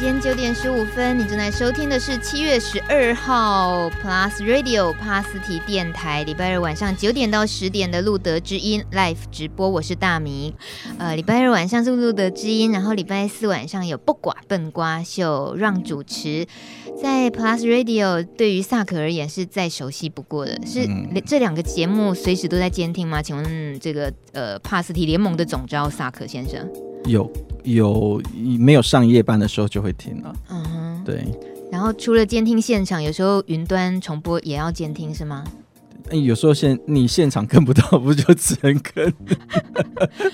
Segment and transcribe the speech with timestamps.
[0.00, 10.54] 间九点十五分，你正在收听的是七月十二号 Plus Radio 帕斯提电台，礼拜日晚上九点到十点的路德之音 Live 直播，我是大米。
[10.98, 16.46] 呃，礼拜日晚上是路德之音，然后礼拜四晚上有不寡笨瓜秀让主持。
[17.02, 20.88] 在 Plus Radio 对于萨克而言是再熟悉不过的，是
[21.26, 23.20] 这两个节目随时都在监听吗？
[23.20, 26.66] 请问这个呃帕斯提联盟的总召萨克先生。
[27.04, 27.30] 有
[27.64, 28.22] 有
[28.58, 31.24] 没有上夜班的时候就会听了，嗯哼，对。
[31.70, 35.44] 然后除了监听现场，有时候云端重播也要监听是吗？
[36.10, 39.14] 有时候现你现场跟不到，不就只能跟？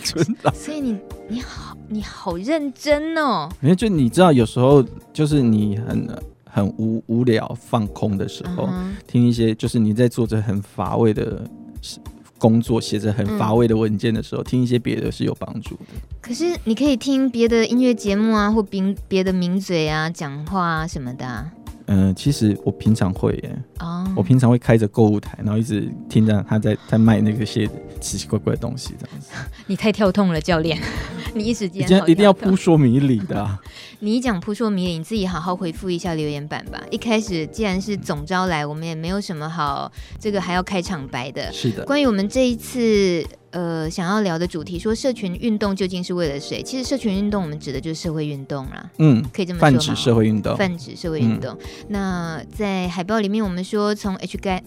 [0.54, 0.98] 所以你
[1.28, 3.46] 你好你好认真哦。
[3.60, 6.08] 因为就你知道，有时候就是你很
[6.44, 11.42] 很无无聊放空的时候，嗯、听一些就是你在做着很乏味的
[11.82, 11.98] 事。
[12.38, 15.84] 工作写着很乏味的文件的时候，嗯、听一些别的是有帮助的。
[16.20, 21.50] 可是你可以听别的音乐节目啊，或别别的名嘴啊讲话啊什么的、啊。
[21.86, 23.58] 嗯、呃，其实我平常会耶。
[23.78, 24.06] 哦。
[24.16, 27.66] 我平常会开着购物台，然后一直听着他在在卖那个些
[28.00, 29.30] 奇奇怪怪的东西，这样子。
[29.66, 30.78] 你太跳痛了，教练。
[31.32, 33.60] 你一时间一定要扑朔迷离的、啊。
[34.00, 36.82] 你一讲扑朔迷离，你自己好好回复一下留言板吧。
[36.90, 41.50] 一开始既然是总招来，我们也没有什么好这个还要开场白的。
[41.52, 41.84] 是的。
[41.84, 46.62] 关于我们这一次呃想要聊的主题，说社群运动究竟是为了谁？
[46.62, 48.90] 其实社群运动我们指的就是社会运动啦。
[48.98, 49.78] 嗯，可以这么说吗？
[49.78, 50.56] 泛指社会运动。
[50.56, 51.54] 泛指社会运动。
[51.54, 54.62] 嗯、那在海报里面，我们说从 H 盖。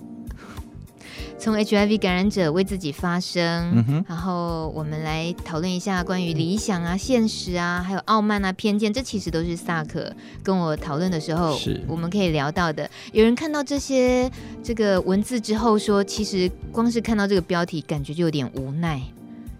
[1.40, 3.42] 从 HIV 感染者为自己发声，
[3.88, 12.90] 嗯、然后我们来讨论一下关于理想啊、现实啊，还有傲慢啊、偏见，这其实都是萨克跟我讨论的时候，是我们可以聊到的。
[13.14, 14.30] 有人看到这些
[14.62, 19.02] 这个文字之后说，其实光是看到这个标题，感觉就有点无奈。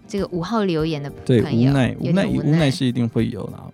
[0.06, 3.64] 这个五号留言的朋友，对，无奈，无奈，无奈是一定会有啦。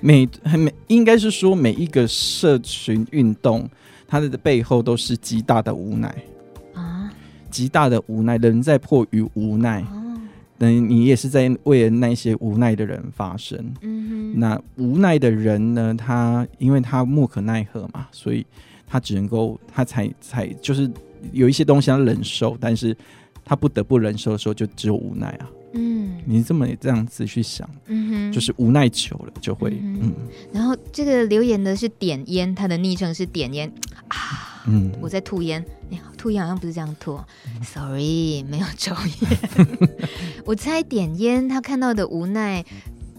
[0.00, 0.28] 每
[0.58, 3.68] 每应该是说每一个社群运动，
[4.08, 6.12] 它的背后都是极大的无奈。
[7.50, 9.84] 极大的无奈，人在迫于无奈，
[10.58, 13.58] 等于、哦、你也是在为了那些无奈的人发声。
[13.82, 15.94] 嗯哼，那无奈的人呢？
[15.94, 18.44] 他因为他无可奈何嘛，所以
[18.86, 20.90] 他只能够他才才就是
[21.32, 22.96] 有一些东西要忍受，但是
[23.44, 25.48] 他不得不忍受的时候，就只有无奈啊。
[25.74, 30.12] 嗯，你这么这样子去想，嗯哼，就是无奈久了就会嗯，嗯。
[30.50, 33.70] 然后这个留言的是点烟，他的昵称是点烟
[34.08, 35.64] 啊，嗯，我在吐烟。
[35.90, 39.98] 哎呀，吐烟好像不是这样吐，嗯，sorry，没有抽烟。
[40.44, 42.64] 我猜点烟他看到的无奈，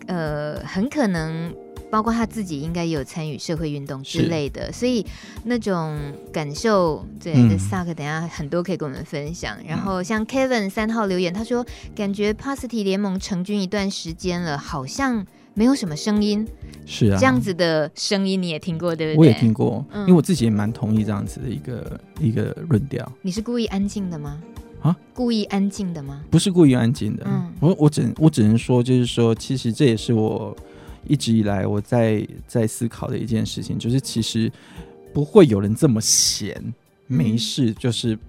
[0.08, 1.54] 呃，很可能。
[1.92, 5.04] 包括他自己应该也有参与社会运动之类的，所以
[5.46, 6.00] 那种
[6.32, 9.58] 感受，对，嗯、萨克等下很多可以跟我们分享。
[9.68, 15.26] 然后像 Kevin 三号留言，他说感觉帕斯提联盟成军一段时间了，好像
[15.60, 16.48] 没有什么声音。
[16.86, 19.18] 是啊，这样子的声音你也听过对不对？
[19.18, 23.06] 我也听过，嗯、因为我自己也蛮同意这样子的一个一个论调。
[23.22, 24.42] 你是故意安静的吗？
[24.82, 26.24] 啊，故意安静的吗？
[26.32, 30.56] 不是故意安静的，嗯，我我只我只能说，就是说，其实这也是我。
[31.08, 34.52] 一直以来我在在思考的一件事情，就是其实
[35.14, 36.74] 不会有人这么闲，
[37.08, 38.20] 没事就是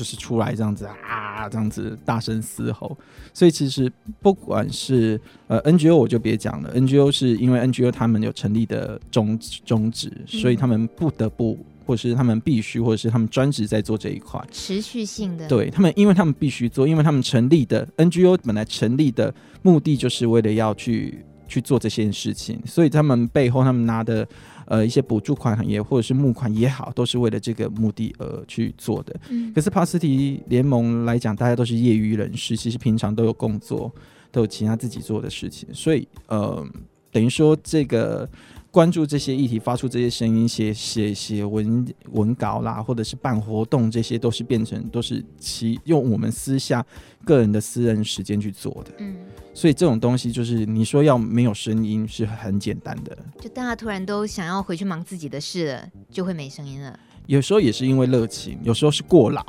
[0.00, 2.96] 就是出来这样子啊，这样子大声嘶吼。
[3.34, 15.46] 所以其实不管是呃 NGO，我就别讲了，NGO 是因为 NGO 他们有成立的宗旨宗旨，所以他们不得不，或是他们必须，或者是他们专职在做这一块，持续性的。
[15.46, 21.22] 对他们，因为他们必须做，因为他们成立的 NGO 本来成立的目的就是为了要去。
[21.50, 24.24] 去做这些事情，所以他们背后他们拿的
[24.70, 29.14] 呃一些补助款也或者是募款也好，都是为了这个目的而去做的。
[29.28, 33.92] 嗯、可是帕斯提联盟来讲，大家都是业余人士，其实平常都有工作，
[34.32, 36.66] 都有其他自己做的事情，所以呃，
[37.12, 38.26] 等于说这个。
[38.70, 46.84] 关注这些议题，发出这些声音，写写写文文稿啦，或者是办活动，这些都是变成都是其用我们私下
[47.24, 48.92] 个人的私人时间去做的。
[48.98, 49.16] 嗯，
[49.52, 56.98] 所以这种东西就是你说要没有声音是很简单的，就大家突然都想要回去忙自己的事了，就会没声音了。
[57.26, 59.44] 有时候也是因为热情，有时候是过劳。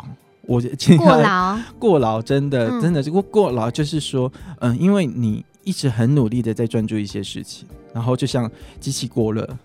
[0.47, 0.59] 我
[0.97, 4.29] 过劳， 过劳真的、嗯、真的是过过劳，就是说，
[4.59, 7.67] 嗯、呃，因为你一直很努力的在专注一些事情。
[7.93, 8.49] 然后就像
[8.79, 9.59] 机器过了，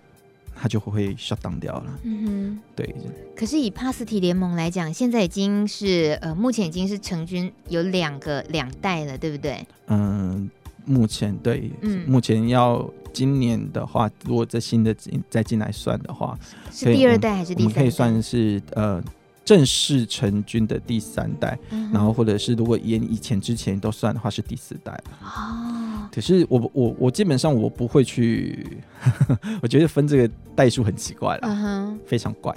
[0.53, 1.99] 它就会 shut down 掉了。
[2.03, 2.95] 嗯哼，对。
[3.35, 9.65] 可是以帕斯提联盟来讲，现在已经是呃，目前已经是成军有两个两代了，对不对？
[9.87, 10.49] 嗯，
[10.85, 16.37] 目前对，嗯，目前要今年的话，如果这新的进再进来算的话，
[16.71, 17.73] 是第二代还是第三代？
[17.73, 19.03] 我们可以算是呃。
[19.47, 25.03] 正式成军的第三代，嗯、然后或者是如果演以前之前都算的话，是第四代了。
[25.23, 28.67] 哦，可是我我我基本上我不会去，
[29.63, 31.97] 我觉得分这个代数很奇怪了，uh.
[32.05, 32.53] 非常怪。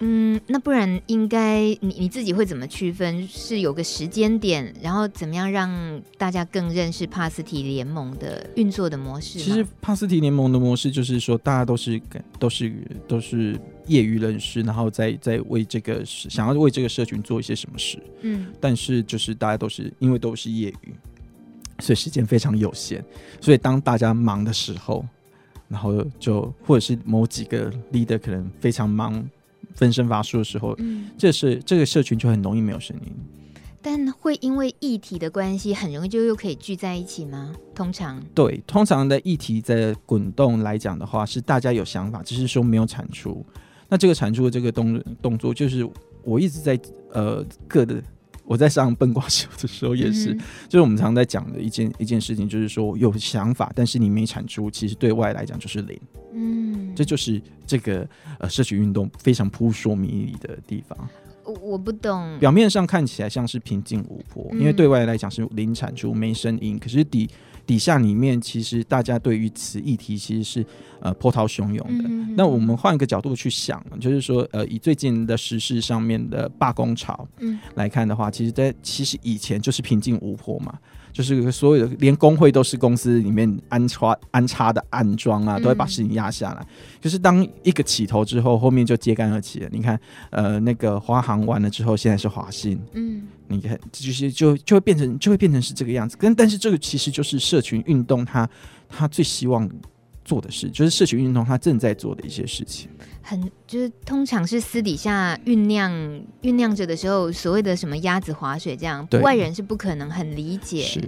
[0.00, 3.26] 嗯，那不然应该你你自己会怎么区分？
[3.26, 9.38] 是有个时间点，然后怎么样让大家更认识帕斯提联盟的运作的模式？
[9.38, 11.98] 其实帕斯提联盟的模式就是说，大家都是
[12.38, 12.70] 都是
[13.08, 17.98] 都是业余人士，然后再再为这个想要为这个社群做一些什么事。
[18.22, 20.94] 嗯，但是就是大家都是因为都是业余，
[21.80, 23.04] 所以时间非常有限。
[23.40, 25.04] 所以当大家忙的时候，
[25.68, 29.28] 然后就或者是某几个 leader 可能非常忙。
[29.74, 33.12] 分身乏术的时候，嗯，这是这个社群就很容易没有声音。
[33.82, 37.52] 但会因为议题的关系，很容易就又可以聚在一起吗？
[37.74, 43.44] 通常对，通常的议题的滚动来讲的话，是大家有想法，只是说没有产出。
[43.88, 45.88] 那这个产出的这个动动作，就是
[46.22, 46.78] 我一直在
[47.12, 48.02] 呃各的。
[48.48, 50.38] 我在上笨瓜秀的时候也是，嗯、
[50.68, 56.00] 就是我们常常在讲的一件一件事情，就是说有想法，但是你没产出，其实对外来讲就是零。
[56.32, 60.96] 嗯，这就是这个呃社群运动非常扑朔迷离的地方。
[61.44, 67.28] 我我不懂，表面上看起来像是平静无波，嗯、因为对外来讲是零产出、没声音，可是底。
[67.66, 70.64] 底下里面其实大家对于此议题其实是
[71.00, 72.08] 呃波涛汹涌的。
[72.36, 77.26] 那我们换一个角度去想，就是说呃以最近的时事上面的罢工潮
[77.74, 80.78] 来看的话，嗯、其实在其实以前就是平静无波嘛。
[81.16, 86.60] 就是所有的，连工会都是公司里面安插安插的暗装啊，都会把事情压下来。
[86.60, 86.66] 嗯、
[87.00, 89.68] 就是当一个起头之后，后面就揭竿而起了。
[89.72, 89.98] 你看，
[90.28, 96.18] 呃，那个华航完了之后，现在是华信，嗯，你看，就是就就会变成就会变成是这个样子。
[96.18, 98.46] 跟但是这个其实就是社群运动它，
[98.90, 99.66] 它它最希望
[100.26, 102.90] 做的事，就是社群运动它正在做的一些事情。
[103.22, 105.90] 很就是通常是私底下酝酿
[106.42, 110.82] 酝酿着的时候，所谓的什么鸭子划水这样，对外人是不可能很理解。
[110.82, 111.00] 是，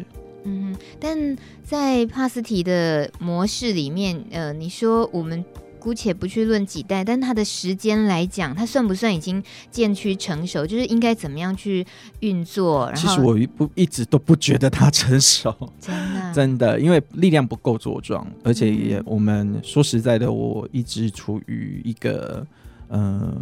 [0.45, 5.45] 嗯，但在帕斯提的模式里面，呃，你说我们。
[5.79, 10.67] 姑且不去论几代，但它的时间来讲，它算不算已经渐趋成熟？
[10.67, 11.87] 就是应该怎么样去
[12.21, 12.91] 运作？
[12.91, 22.47] 然后其实我一不一直都不觉得它成熟， 真的 真的，因为力量不够茁壮，而且也我们说实在的，我一直处于一个，
[22.89, 23.33] 呃，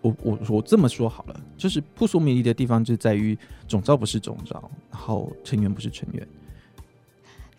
[0.00, 3.36] 我我我这么说好了，就是扑朔迷离的地方就在于
[3.68, 6.26] 总招不是总招，然后成员不是成员。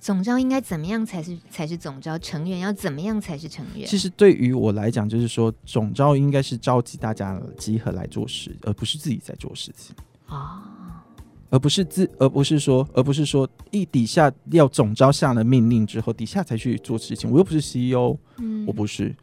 [0.04, 2.20] 总招应该怎么样才是才是总招？
[2.20, 3.88] 成员要怎么样才是成员？
[3.88, 9.96] 其实对于我来讲，就是说总招应该是召集大家集合来做事，而不是自己在做事情
[10.26, 11.06] 啊，
[11.50, 17.32] 而不是自，而不是说，而不是说一底下要总招下了命令之后，底下才去做事情。
[17.32, 19.16] 我又不是 CEO，嗯，我不是。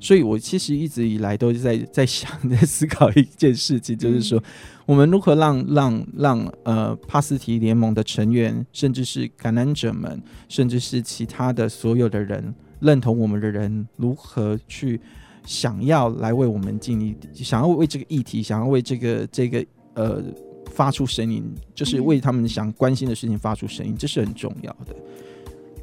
[0.00, 4.40] 所以，我其实一直以来都在 在想，在思考一件事情，就是说，
[4.86, 15.00] 我们如何让让让呃帕斯提联盟的成员，甚至是感染者们，甚至是其他的所有的人认同我们的人，如何去
[15.44, 20.22] 想要来为我们尽力，想要为这个议题，想要为这个这个呃
[20.70, 24.94] 发出声音，就是为他们想关心的事情发出声音，这是很重要的。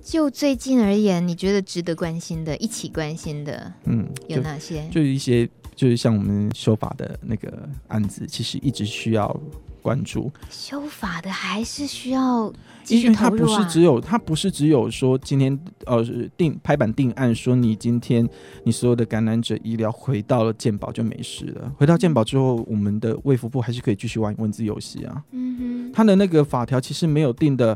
[0.06, 4.88] 就最近而言，你觉得值得关心的、一起关心的，嗯，有哪些？
[4.92, 9.36] 就，是一些，就是像我们修法的那个案子，其实一直需要
[9.82, 10.32] 关注。
[10.52, 13.16] 修法的还是需要继续投入啊。
[13.16, 16.06] 因为它不是只有，它不是只有说今天呃
[16.38, 18.30] 定拍板定案，说你今天
[18.64, 21.74] 你所有的感染者医疗回到了健保就没事了。
[21.78, 25.24] 回到健保之后，我们的卫福部还是可以继续玩文字游戏啊。
[25.32, 27.76] 嗯哼，他的那个法条其实没有定的。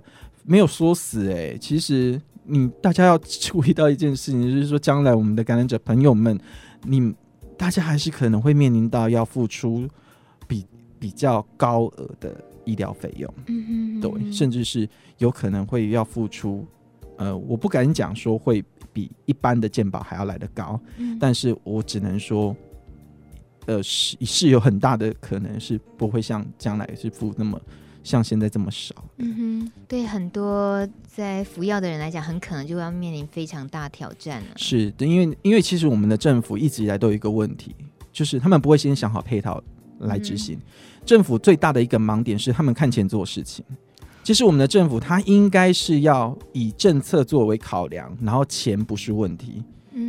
[0.50, 6.36] 没有说死哎、欸，其实你大家要注意到一件事情，就是说将来我们的感染者朋友们，
[6.86, 7.13] 你
[7.56, 9.88] 大家还是可能会面临到要付出
[10.48, 10.65] 比
[11.00, 14.89] 比较高额的医疗费用，嗯哼嗯哼，对，甚至是
[15.20, 16.65] 有可能会要付出，
[17.18, 22.56] 呃，我不敢讲说会比一般的健保还要来得高，嗯、但是我只能说，
[23.68, 27.62] 呃，是是有很大的可能是不会像将来是付那么。
[28.03, 34.48] 像现在这么少，嗯哼，对很多在服药的人来讲，很可能就要面临非常大挑战了。
[34.56, 37.75] 是的，因为因为其实我们的政府一直以来都有一个问题，
[38.12, 39.62] 就是他们不会先想好配套
[40.00, 40.56] 来执行。
[40.58, 40.62] 嗯、
[41.06, 43.63] 政府最大的一个盲点是他们看钱做事情。
[44.24, 49.63] 其实我们的政府，它应该是要以政策作为考量，然后钱不是问题。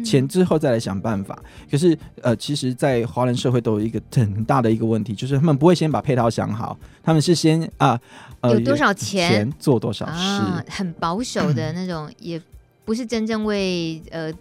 [0.04, 1.38] 钱之后再来想办法，
[1.70, 8.00] 可是呃，其实，在华人社会都有一个很大的一个问题，就是他们不会先把配套想好，他们是先啊，
[8.40, 12.42] 呃、有多少钱，钱做多少事，啊，很保守的那种，嗯、也
[12.84, 14.32] 不是真正为呃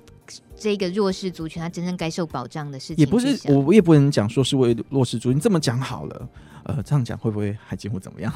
[0.59, 2.97] 这个弱势族群他真正该受保障的事情。
[2.97, 6.29] 也不是，我我也不能讲说是为弱势族群这么讲好了。
[6.63, 8.31] 呃，这样讲会不会海金会怎么样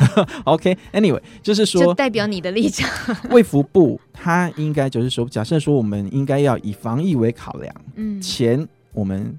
[0.45, 2.89] ？OK，Anyway，、 okay, 就是说，就代表你的立场。
[3.29, 9.37] 卫福部他应该就是说，假设说我们应该要以防疫为考量，嗯，钱我们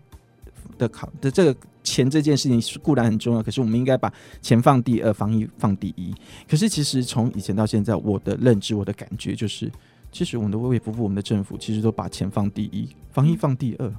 [0.78, 6.14] 的考的这个钱这件事情是固然很重要，可是我们应该把钱放第二，防疫放第一。
[6.48, 9.68] 可是其实从以前到现在，我的认知、我的感觉就是，
[10.14, 13.92] 其实我们的卫福部、我们的政府其实都把钱放第一，防疫放第二。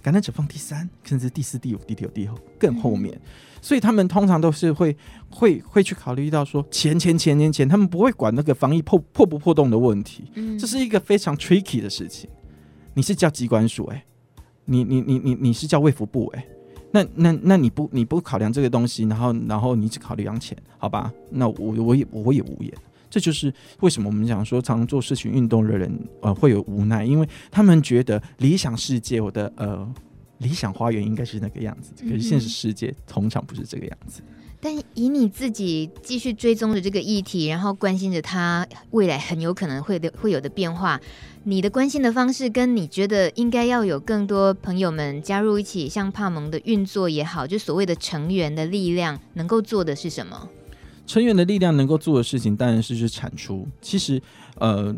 [0.00, 3.20] 感染者放第三，甚至第四、第五、第六、第后更后面，嗯、
[3.60, 4.96] 所以他们通常都是会
[5.28, 10.22] 会会去考虑到说钱钱钱钱钱，他们不会管那个防疫破破不破洞的问题。
[10.34, 12.30] 嗯，这是一个非常 tricky 的事情。
[12.94, 14.04] 你是叫机关署哎，
[14.66, 16.46] 你你你你你是叫卫福部哎，
[16.92, 21.12] 那那那你不你不考量这个东西，然后然后你只考虑养钱，好吧？
[21.28, 22.72] 那我我也我也无言。
[23.10, 29.86] 这就是为什么我们讲说，常做社群运动的人，呃，会有无奈，因为他们觉得理想世界，我的呃
[30.38, 34.20] 理想花园应该是那个样子，可是现实世界通常不是这个样子。
[34.26, 41.00] 嗯、但以你自己继续追踪着这个议题，然后关心着它未来很有可能会的会有的变化，
[41.44, 50.48] 你的关心的方式，跟你觉得应该要有更多朋友们加入一起，像帕蒙的运作也好，就所谓的成员的力量，能够做的是什么？
[51.08, 53.66] 成员的力量能够做的事情，当然是去产出。
[53.80, 54.22] 其实，
[54.60, 54.94] 呃。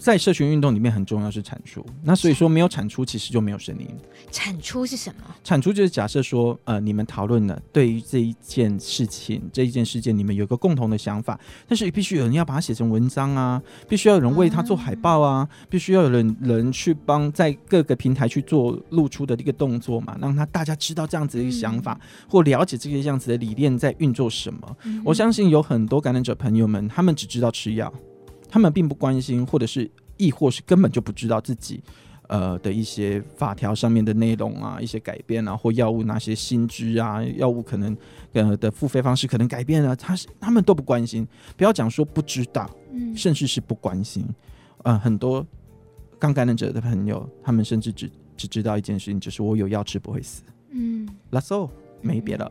[0.00, 3.86] 在社群运动里面很重要是产出，那所以说没有产出，其实就没有声音。
[4.32, 5.24] 产出是什么？
[5.44, 11.38] 产出就是假设说，呃，你们讨论了对于这一件事情、这一件事件，你们有个共同的想法，
[11.68, 24.76] 但是必须有人要把它写成文章啊，必须要有人为它做海报啊，嗯、必须要有人人去帮在各个平台去做露出的一个动作嘛，让他大家知道这样子的一个想法，嗯、或了解这个样子的理念在运作什么。
[24.84, 27.92] 嗯、我相信有很多感染者朋友们，他们只知道吃药。
[28.50, 31.82] 他们并不关心，或者是亦或是根本就不知道自己，
[32.28, 37.96] 呃的一些法条上面的内容啊，一些改变啊，或药物哪些新知啊，药物可能
[38.32, 41.26] 呃的付费方式可能改变了，他是他们都不关心。
[41.56, 44.26] 不要讲说不知道，嗯，甚至是不关心。
[44.82, 45.46] 呃，很多
[46.18, 50.42] 刚感染者的朋友，他们甚至只只知道一件事情，就是我有药吃不会死。
[50.70, 52.50] 嗯，That's all，没别的。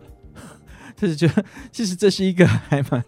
[1.00, 3.01] 就是觉得，其实这是一个还蛮，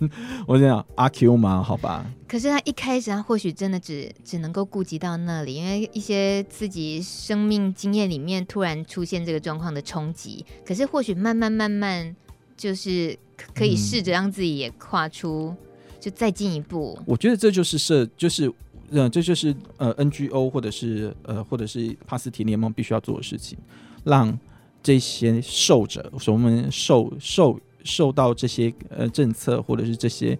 [0.47, 2.05] 我想阿 Q 嘛，好吧。
[2.25, 10.45] 可是他一开始，他或许真的只只能够顾及到那里，因为一些自己生命经验里面突然出现这个状况的冲击。
[10.65, 12.15] 可是或许慢慢慢慢，
[12.55, 13.17] 就是
[13.53, 15.53] 可以试着让自己也跨出，
[15.99, 16.97] 就再进一步。
[17.05, 18.49] 我觉得这就是社，就是
[18.91, 23.57] 呃，这就是呃 NGO 或者是呃或者是帕斯提联盟必须要做的事情，
[24.05, 24.39] 让
[24.81, 27.59] 这些受者，我们受受。
[27.83, 30.37] 受到这些呃政策或者是这些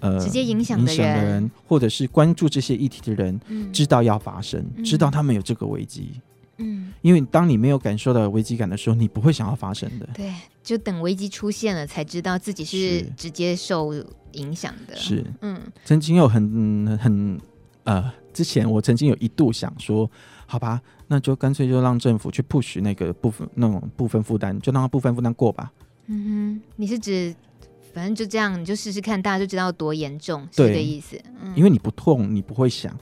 [0.00, 6.10] 呃直接影响的人，或者是关注这些议题的人，嗯、知道要发生，嗯、知道他们有这个危机。
[6.58, 10.06] 嗯，因为当你没有感受到危机感的时候，你不会想要发生的。
[10.14, 10.32] 对，
[10.62, 13.92] 就等危机出现了，才知道自己是直接受
[14.32, 14.94] 影响的。
[14.94, 17.40] 是，嗯，曾经有很很
[17.84, 20.08] 呃，之前我曾经有一度想说，
[20.46, 25.72] 好吧，那就干脆就让政府去 push 那个部分那种部分负担，就让他部分负担过吧。
[26.06, 27.34] 嗯哼，你是指
[27.94, 31.20] 反正就这样，你就试试看，大家就知道多严重，是这个意思。
[31.42, 32.96] 嗯，因为你不痛，你不会想，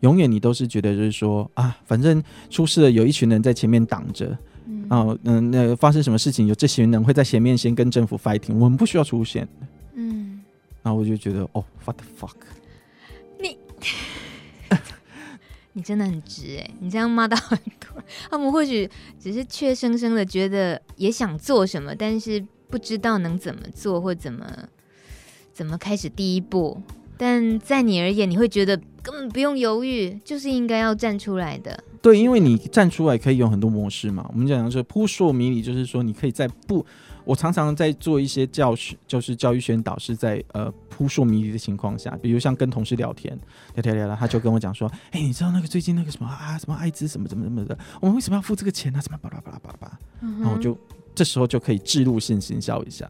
[0.00, 4.36] 永远你都是觉得就是说啊，反正出事了，有一群人在前面挡着，
[4.66, 9.46] 嗯，哦，嗯，那发生什么事情，有这些人会在前面先跟政府 fighting，我们不需要出现。
[9.94, 10.40] 嗯，
[10.82, 12.36] 然后我就觉得哦，what the fuck，
[13.40, 13.56] 你。
[15.74, 16.70] 你真的很直哎！
[16.80, 18.88] 你这样骂到很多，他们或许
[19.18, 24.46] 只是怯生生的觉得也想做什么，但是不知道能怎么做或怎么
[25.52, 26.82] 怎么开始第一步。
[27.16, 31.82] 但在你而言，你会觉得根本不用犹豫，就是应该要站出来的。
[32.00, 34.28] 对，因为你站出来可以有很多模式嘛。
[34.32, 36.84] 我们讲的是扑朔迷离，就是说你可以在不。
[37.24, 43.38] 我常常在做一些教学，就是教育宣导，是在呃扑朔迷离的情况下，比如像跟同事聊天，
[43.74, 49.00] 聊天聊聊，他就跟我讲说， 哎、你知道那个最近那个什么啊，什么艾滋什么怎么怎么的，我们为什么要付这个钱啊？
[49.00, 49.98] 什么巴拉巴拉巴拉巴拉，
[50.40, 50.76] 然后我就
[51.14, 53.08] 这时候就可以置入性行销一下。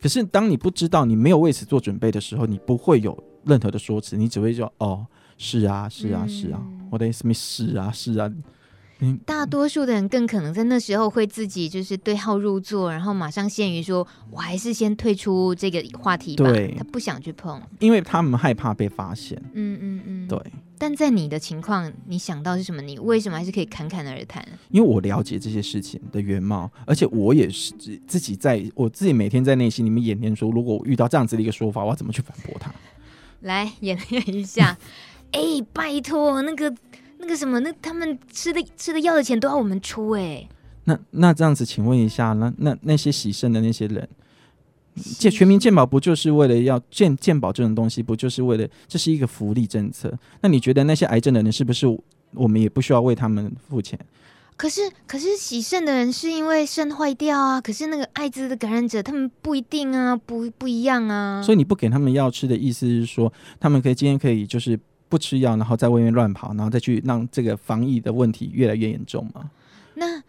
[0.00, 5.06] 可是当你不知道，你没有为此做准备的时候，你不会有任何的说辞，你只会说哦，
[5.38, 8.30] 是啊，是啊，是啊，我的什么是啊，是啊。
[9.26, 19.40] 大多数的人更可能在那时候会自己就是对号入座，然后马上陷于说：“我还是先退出这个话题吧。”对，他不想去碰，因为他们害怕被发现。
[19.52, 20.38] 嗯嗯嗯，嗯嗯对。
[20.76, 22.82] 但在你的情况，你想到是什么？
[22.82, 24.46] 你为什么还是可以侃侃而谈？
[24.70, 27.72] 因为我了解这些事情的原貌，而且我也是
[28.06, 32.72] 自己在我自己每天在内心里面演练说，如果我遇到这样子的一个说法，我要怎么去反驳他？
[33.40, 34.76] 来演练一下。
[35.30, 36.74] 哎、欸，拜托那个。
[37.24, 40.48] 那个什么，那他们吃的吃的药的钱都要我们出哎、欸。
[40.84, 44.06] 那那这样子，请问一下，那那那些洗肾的那些人，
[45.18, 50.12] 健全民健保不就是为了要健健保这种东西，不就是为了这是一个福利政策？
[50.42, 51.86] 那你觉得那些癌症的人是不是
[52.34, 53.98] 我们也不需要为他们付钱？
[54.56, 61.42] 可是可是洗肾的人是因为肾坏掉啊，可是那个艾滋的感染者他们不一定啊，不不一样啊。
[61.42, 64.78] 所以你不给他们药吃的意思是说，他们可以今天可以就是
[65.14, 69.48] 不吃药，然后在外面乱跑，然后再去让这个防疫的问题越来越严重吗？
[69.94, 70.20] 那。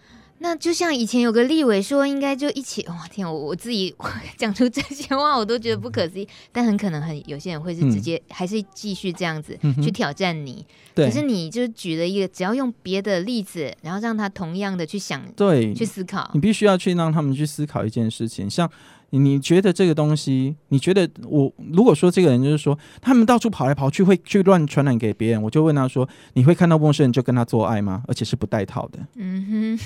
[0.46, 2.86] 那就像以前有个立委说，应该就一起。
[2.88, 3.92] 哇天，我我自己
[4.38, 6.28] 讲出这些话，我都觉得不可思议。
[6.52, 10.64] 但很可能很有些人会是直接还是继续这样子去挑战你。
[10.94, 16.30] 可是你就举了一个，只要用别的例子，然后让他同样的去想，对，去思考。
[16.36, 18.48] 你必须要去让他们去思考一件事情。
[18.48, 18.70] 像
[19.10, 28.04] 你觉得这个东西，你觉得我如果说这个人就是说，他们到处跑来跑去，会去乱传染给别人，我就问他说：你会看到陌生人就跟他做爱吗？
[28.08, 29.00] 而且是不带套的？
[29.16, 29.86] 嗯哼。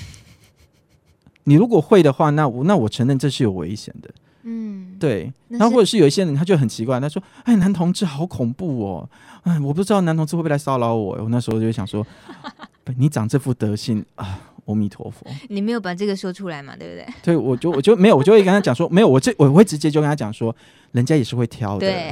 [1.44, 4.10] 你如果会的话，那我那我承认这是有危险的，
[4.42, 5.32] 嗯，对。
[5.48, 9.08] 然后或者是有一些人，他就很奇怪，他说：“哎，男同志好恐怖哦，
[9.42, 12.06] 哎，我不知道男同志会不会来骚扰我。”我那时候就想说，
[12.96, 15.26] 你长这副德性啊，阿弥陀佛。
[15.48, 16.76] 你没有把这个说出来嘛？
[16.76, 17.06] 对不对？
[17.22, 20.54] 对，我就我就没有，我就会跟他讲说， 没有，我这我会直接就跟他讲说，
[20.92, 21.80] 人家也是会挑的。
[21.80, 22.10] 对，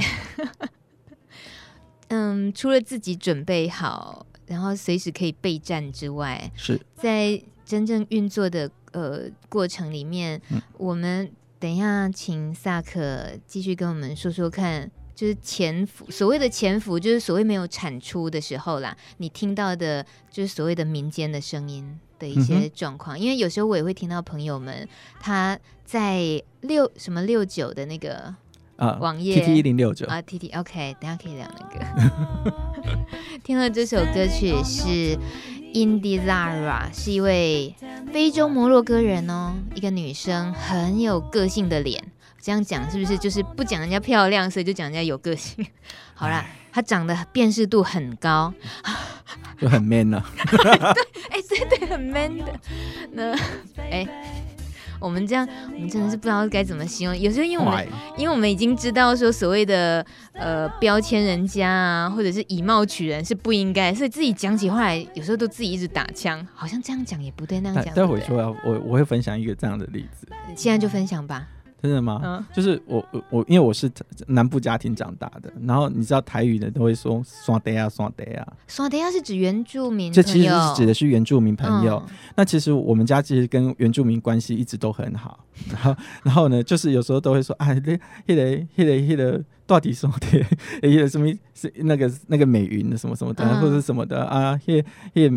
[2.08, 8.70] 嗯，除了自己准备好，然后随时可以备战之外，是在真正运作的。
[8.92, 23.18] 呃，过程里面，嗯、我们等一下请萨克继续跟我们说说看，就是潜伏，所谓的潜伏，就是所谓没有产出的时候啦，你听到的，就是所谓的民间的声音的一些状况。
[23.18, 24.88] 嗯、因为有时候我也会听到朋友们
[25.20, 28.34] 他在六什么六九的那个
[28.76, 32.52] 啊网页 T T 一零六九啊 T T OK，等下可以聊那个。
[33.42, 35.18] 听了这首歌曲是。
[35.74, 37.74] Indizara 是一位
[38.12, 42.02] 非洲摩洛哥人哦，一个女生，很有个性的脸。
[42.40, 45.66] 这样讲是不是就是不讲人家漂亮，所以就讲人家有个性？
[46.14, 48.52] 好啦，她长得辨识度很高，
[49.60, 50.30] 就很 man 了、啊。
[50.94, 52.60] 对，哎、欸，对对，很 man 的。
[53.12, 53.32] 那，
[53.76, 54.08] 哎、欸。
[55.00, 57.18] 我们这样，我们真的是不知道该怎么形容。
[57.18, 67.94] 有时候，因为我们，因为我们已经知道说所谓的呃标签人家啊，或者是以貌取人是不应该，所以自己讲起话来，有时候都自己一直打枪，好像这样讲也不对，那样讲。
[67.94, 71.46] 待会说啊我我会分享一个这样的例子，现在就分享吧。
[71.80, 72.20] 真的吗？
[72.24, 73.90] 嗯，就是我我我因为我是
[74.26, 82.02] 南部家庭长大的，然后你知道台语的都会说刷爹啊刷爹啊，刷爹啊是指原住民，这其实是指的是原住民朋友。
[82.08, 89.44] 嗯、那其实我们家其实跟原住民关系一直都很好，然后然后呢，就是有时候都会说啊，那那个那个那个。
[89.68, 90.46] 到底什么的？
[90.88, 94.58] 也有什么是那个那个美云的什么什么的，或者什么的啊？
[94.64, 95.30] 也也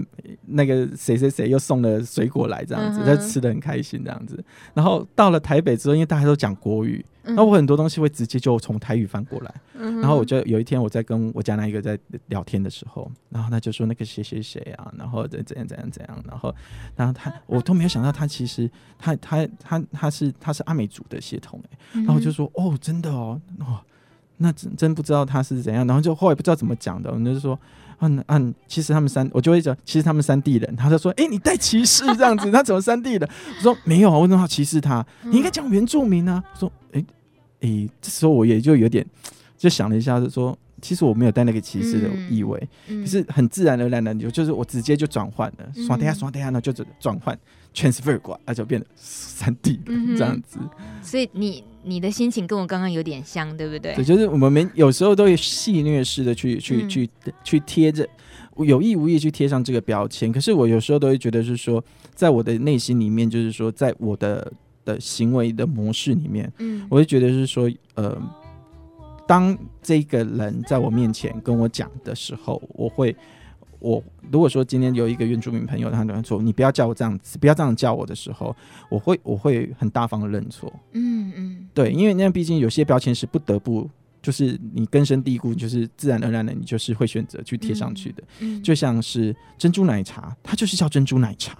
[0.45, 4.41] 那个谁谁谁又送了水果来，这样子，他吃的很开心，这样子。
[4.73, 9.53] 然后到了台北之后，因为大家都讲国语，然后我很多东西会直接就从台语翻过来。
[9.73, 16.55] 然后我就有一天我在跟我家那一个在聊天的时候，然后他就说那个谁谁谁啊，然后怎怎样怎样怎样，然后
[16.95, 23.81] 然后他我都没有想到他其实他他他他是他是阿美族的血统哎，然后我就说哦真的哦哦。
[24.41, 27.57] 那真真不知道他是怎样，然后就后来不知道怎么讲的，我们就是说，
[27.99, 33.29] 嗯嗯，其实他们三，我就会讲，其实他们三地人，他就说，哎、欸，你带歧视这样子，他怎么三地人？
[33.57, 35.05] 我说没有啊，为什么要歧视他？
[35.23, 36.43] 你应该讲原住民啊。
[36.53, 37.05] 我说，哎、欸、
[37.61, 39.05] 哎、欸，这时候我也就有点
[39.57, 40.57] 就想了一下，就说。
[40.83, 47.37] 其实我没有带那个歧视的意味，嗯嗯、可是很自然而然的，就就是我直接就转换了，刷等下刷等下呢，就是转换
[47.71, 49.79] transfer 过来，那就变得三 D
[50.17, 50.57] 这样子。
[51.03, 53.93] 所以你你的心情跟我刚刚有点像，对不对？
[53.95, 57.09] 对，就是我们没有时候都会戏谑式的去去去
[57.43, 58.07] 去贴着，
[58.57, 60.31] 有意无意去贴上这个标签。
[60.31, 64.51] 可是我有时候都会觉得是说，在我的内心里面，就是说，在我的
[64.85, 68.17] 的行为的模式里面，嗯，我会觉得是说，呃。
[69.27, 73.15] 当这个人在我面前跟我讲的时候，我会，
[73.81, 78.55] 我如果说今天有一个原住民朋友，他突然说：“你不要叫我这样子，不要这样叫我的时候，
[78.89, 83.89] 我会，我会很大方的认错。”嗯嗯，对，因为那毕竟有些标签是不得不，
[84.21, 88.23] 就是你根深蒂固，就是自然而然的，你就是会选择去贴上去的。
[88.39, 91.57] 嗯嗯，就像是珍珠奶茶，它就是叫珍珠奶茶。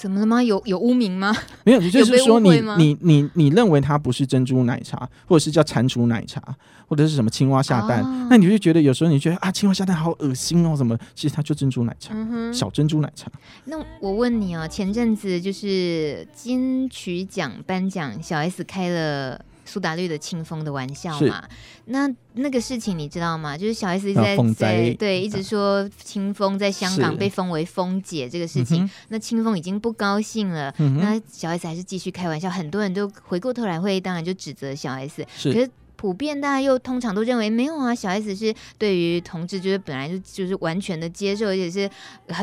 [0.00, 0.42] 怎么了吗？
[0.42, 1.36] 有有污名吗？
[1.62, 6.42] 没有，就是说你你你你认为它不是珍珠奶茶，或者是叫蟾蜍奶茶，
[6.86, 10.96] 或者是什么青蛙下蛋，哦、那你就觉得有时候你觉得啊，青蛙下蛋好恶心哦，什么？
[11.14, 13.30] 其实它就珍珠奶茶，嗯、小珍珠奶茶。
[13.66, 21.44] 那我问你哦，前阵子就是金曲奖颁奖，小 S 开了苏打绿的清风的玩笑嘛。
[21.84, 23.56] 那那个事情你知道吗？
[23.56, 35.52] 就是小 S 一直在在对一直说清风在香港被封为风姐这个事情，嗯、那清风已经不高兴了，嗯、那小 S 还是继续开玩笑，很多人都回过头来会当然就指责小 S，是。
[35.52, 35.70] 可是。
[36.00, 41.90] 普遍大家又通常都认为没有啊，小 S 是对于同志就是本来就就是完全的接受，而且是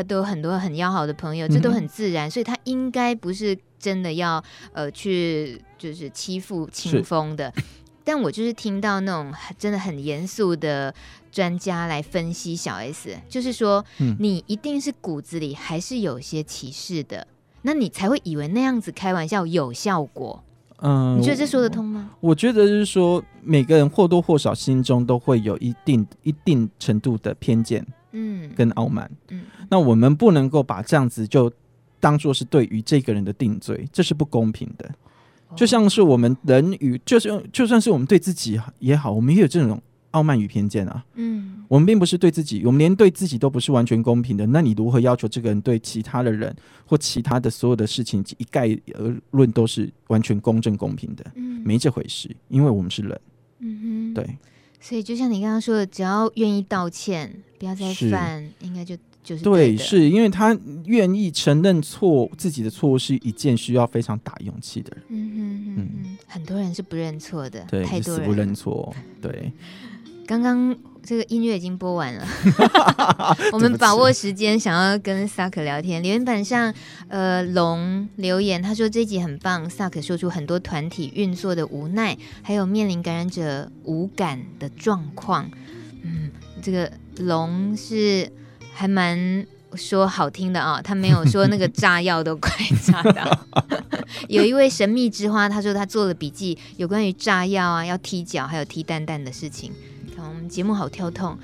[0.08, 7.54] 都有很多很要好的朋友，这都很自然，嗯、所以他应该不是真的要呃去就是欺负清风的。
[8.04, 10.94] 但我就是听到那种真的很严肃的
[11.30, 17.28] 专家来分析小 S，就是说，嗯、你一定是骨子里还是有些歧视的，
[17.64, 20.42] 那你才会以为那样子开玩笑有效果。
[20.78, 22.12] 嗯，你觉得这说得通吗？
[22.22, 31.52] 我，我觉得就是说，每个人或多或少心中都会有一定一定程度的偏见，嗯，跟傲慢，嗯，那我们不能够把这样子就
[32.00, 34.90] 当做是对于这个人的定罪，这是不公平的。
[35.56, 39.82] 就像是我们人与，就是就算是我们对自己也好，我们也有这种。
[40.12, 44.48] 傲慢与偏见啊，嗯，我们并不是对自己，我们连对自己都不是完全公平的。
[44.48, 46.56] 那你如何要求这个人对其他的人
[46.86, 51.24] 或其他的所有的事情一概而论都是完全公正公平的？
[51.36, 53.22] 嗯，没这回事，因为我们是人。
[53.60, 54.38] 嗯哼，对。
[54.80, 58.96] 所以就像你刚刚说的，只要愿意道歉，不要再犯，应该就
[59.28, 65.04] 就是对，对，是因为他愿意承认错自己的错误是一件需要非常大勇气的人。
[65.10, 69.52] 嗯哼哼，嗯，很多人是不认错的，对，太多人死不认错，对。
[70.26, 72.26] 刚刚这个音乐已经播完了，
[73.52, 76.02] 我们把握 时间，想要跟萨克聊天。
[76.04, 76.74] 留言板上，
[77.08, 85.50] 呃，龙留言，他说这集很棒，萨克说出很多团体运作的无奈，还有面临感染者无感的状况。
[86.04, 86.30] 嗯，
[86.62, 88.30] 这个龙是
[88.78, 92.52] 还蛮说好听的啊，他没有说那个炸药都快
[92.86, 93.40] 炸到。
[94.30, 99.72] 有一位神秘之花，他说他做了笔记，有关于炸药啊，要踢脚，还有踢蛋蛋的事情。
[100.20, 101.36] 我们节目好跳痛，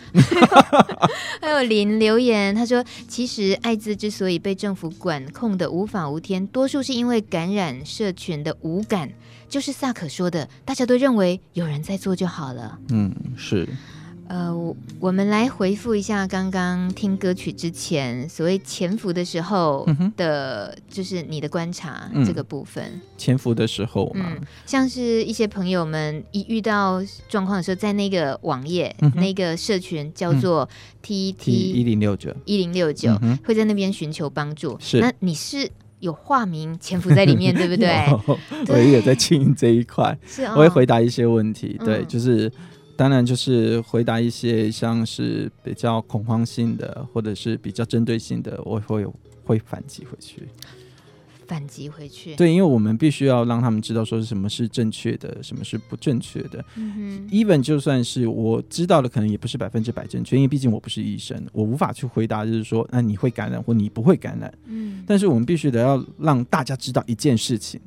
[1.42, 9.10] 还有林留言，他说：“其实艾滋之所以被政府管控的无法无天，多数是因为感染社群的无感，
[9.48, 13.68] 就是萨可说的，大家都认为有人在做就好了。”嗯，是。
[14.28, 23.02] 呃，我们来回复一下刚刚听歌曲之前所谓潜伏的时候的，就是你的观察这个部分。
[23.18, 30.68] 潜伏的时候嘛，嗯，像是一些朋友们一遇到状况的时候，在那个网页、嗯、那个社群叫做
[31.02, 34.78] T T 一零六九一零六九，会在那边寻求帮助。
[34.80, 37.90] 是，那你是有化名潜伏在里面， 对不对？
[38.70, 41.78] 我也有在经营这一块，是、哦，我会回答一些问题。
[41.84, 42.52] 对，嗯、就是。
[42.96, 49.06] 当然，就是回答一些像是比较恐慌性的，或者是比较针对性的，我会
[49.44, 50.44] 会反击回去。
[51.46, 52.36] 反击回去。
[52.36, 56.64] 对，因为我们必须要让他们知道说是什么是正确的，什么是不正确的。
[56.76, 57.30] 嗯哼。
[57.30, 64.52] even 就算是我知道的，可能也不是百分之百正确，因为毕竟我不是医生，我无法去回答，就是说，那你会感染或你不会感染。
[64.68, 65.04] 嗯。
[65.06, 67.80] 但是我们必须得要让大家知道一件事情，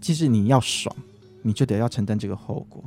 [0.00, 0.94] 即使你要爽，
[1.42, 2.84] 你就得要承担这个后果。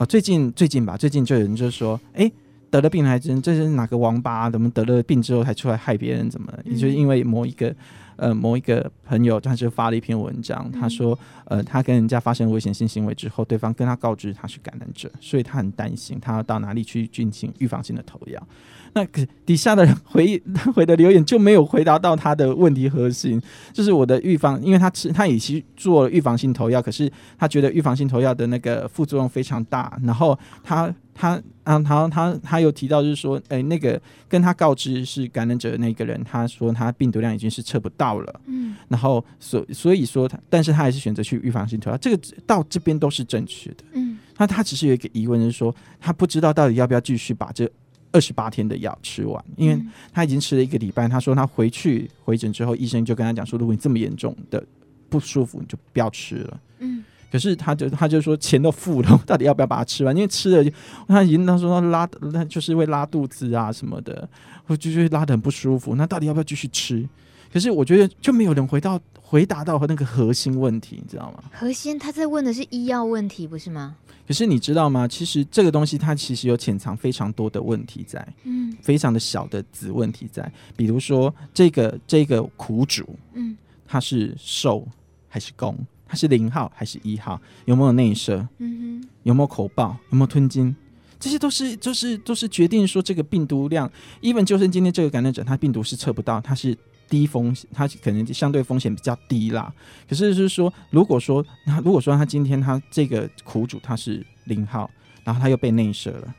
[0.00, 2.32] 哦，最近最近吧，最近就有人就说，哎，
[2.70, 6.30] 得了病还真这是哪个王八，怎么得了病之后还出来害别人？
[6.30, 6.50] 怎么？
[6.64, 7.76] 也就是因为某一个
[8.16, 18.42] 呃某一个朋友，他就发了一篇文章，他说，呃，他跟人家发生危险性行为之后，对方跟他告知他是感染者，所以他很担心，他要到哪里去进行预防性的投药。
[18.94, 20.40] 那可底下的人回
[20.74, 23.40] 回的留言就没有回答到他的问题核心，
[23.72, 47.70] 就是我的预防，因为他吃他已经做了预防性投药，可是他觉得预防性投药的那个副作用非常大，然后他他啊他他他又提到就是说，哎，那个跟他告知是感染者的那个人，他说他病毒量已经是测不到了，嗯，然后所所以说他，但是他还是选择去预防性投药，这个到这边都是正确的，嗯，那他只是有一个疑问，就是说他不知道到底要不要继续把这。
[48.12, 49.80] 二十八天的药吃完，因为
[50.12, 51.08] 他已经吃了一个礼拜。
[51.08, 54.64] 他说他回去回诊之后，医生就跟他讲说，如果你这么严重的
[55.08, 56.60] 不舒服，你就不要吃了。
[56.80, 60.14] 嗯，可是他就他就说钱都付了，到底要不要把它吃完？
[60.16, 60.70] 因为吃了就
[61.06, 64.28] 他已经他说他拉那就是会拉肚子啊什么的，
[64.66, 65.94] 我就会拉的很不舒服。
[65.94, 67.08] 那到底要不要继续吃？
[67.52, 71.44] 可是我觉得就没有人回到回答到那个核心问题，你知道吗？
[71.52, 73.96] 核心他在问的是医药问题，不是吗？
[74.26, 75.08] 可是你知道吗？
[75.08, 80.50] 其实这个东西它其实有潜藏非常多的问题在，嗯，非常的小的子问题在。
[80.76, 83.56] 比如说这个这个苦主，嗯，
[83.88, 84.86] 他是受
[85.28, 85.76] 还是攻？
[86.06, 87.40] 他是零号还是一号？
[87.64, 88.46] 有没有内射？
[88.58, 89.96] 嗯哼，有没有口爆？
[90.10, 90.74] 有没有吞金？
[91.18, 93.90] 这些都是就是都是决定说这个病毒量。
[94.22, 96.76] even 就算今天这个感染者他病毒是测不到，他是
[97.10, 99.70] 低风险，他可能相对风险比较低啦。
[100.08, 104.88] 可是就是说，如果说他如果说他今天他这个苦主他是零号，
[105.24, 106.34] 然后他又被内射了，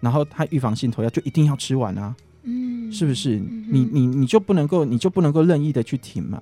[0.00, 2.14] 然后他预防性投药就一定要吃完啊，
[2.44, 3.38] 嗯，是不是？
[3.38, 6.40] 嗯、你你你就不能够你就不能够任意的去停嘛？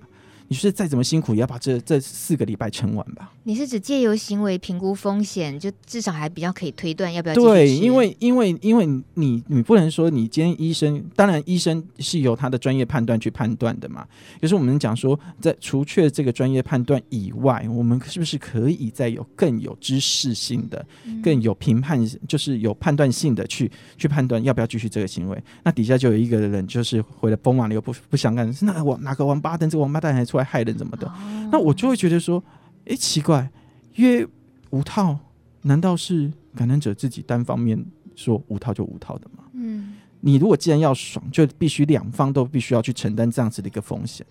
[0.53, 3.33] 你是再怎么辛苦，也要把这这四个礼拜撑完吧？
[3.45, 7.35] 你是指借由行为评估风险，就至少还比较可以推断要不要？
[7.35, 8.85] 对，因为因为因为
[9.15, 14.07] 你你不能说你今天医生，当然医生是由他的专业判断去判断的嘛。
[14.43, 25.43] 就是我们讲说，在除却这个专业判断以外，我们是不是可以再有更有知识性的、嗯、更有评判，就是有判断性的去去判断要不要继续这个行为？
[25.63, 29.71] 那底下就有一个人，就是回来疯马了又不不相干，是那王哪个王八蛋？
[29.71, 30.42] 这个王八蛋还出来？
[30.43, 31.07] 害人怎么的？
[31.07, 32.43] 哦、那我就会觉得说，
[32.87, 33.51] 哎、欸，奇怪，
[33.95, 34.27] 约
[34.71, 35.19] 无套，
[35.63, 39.45] 难道是感染者自己单方面说无套就无套的吗？
[39.55, 44.27] 嗯，你如果既然要爽，就必须两方都必须要去承担这样子的一个风险。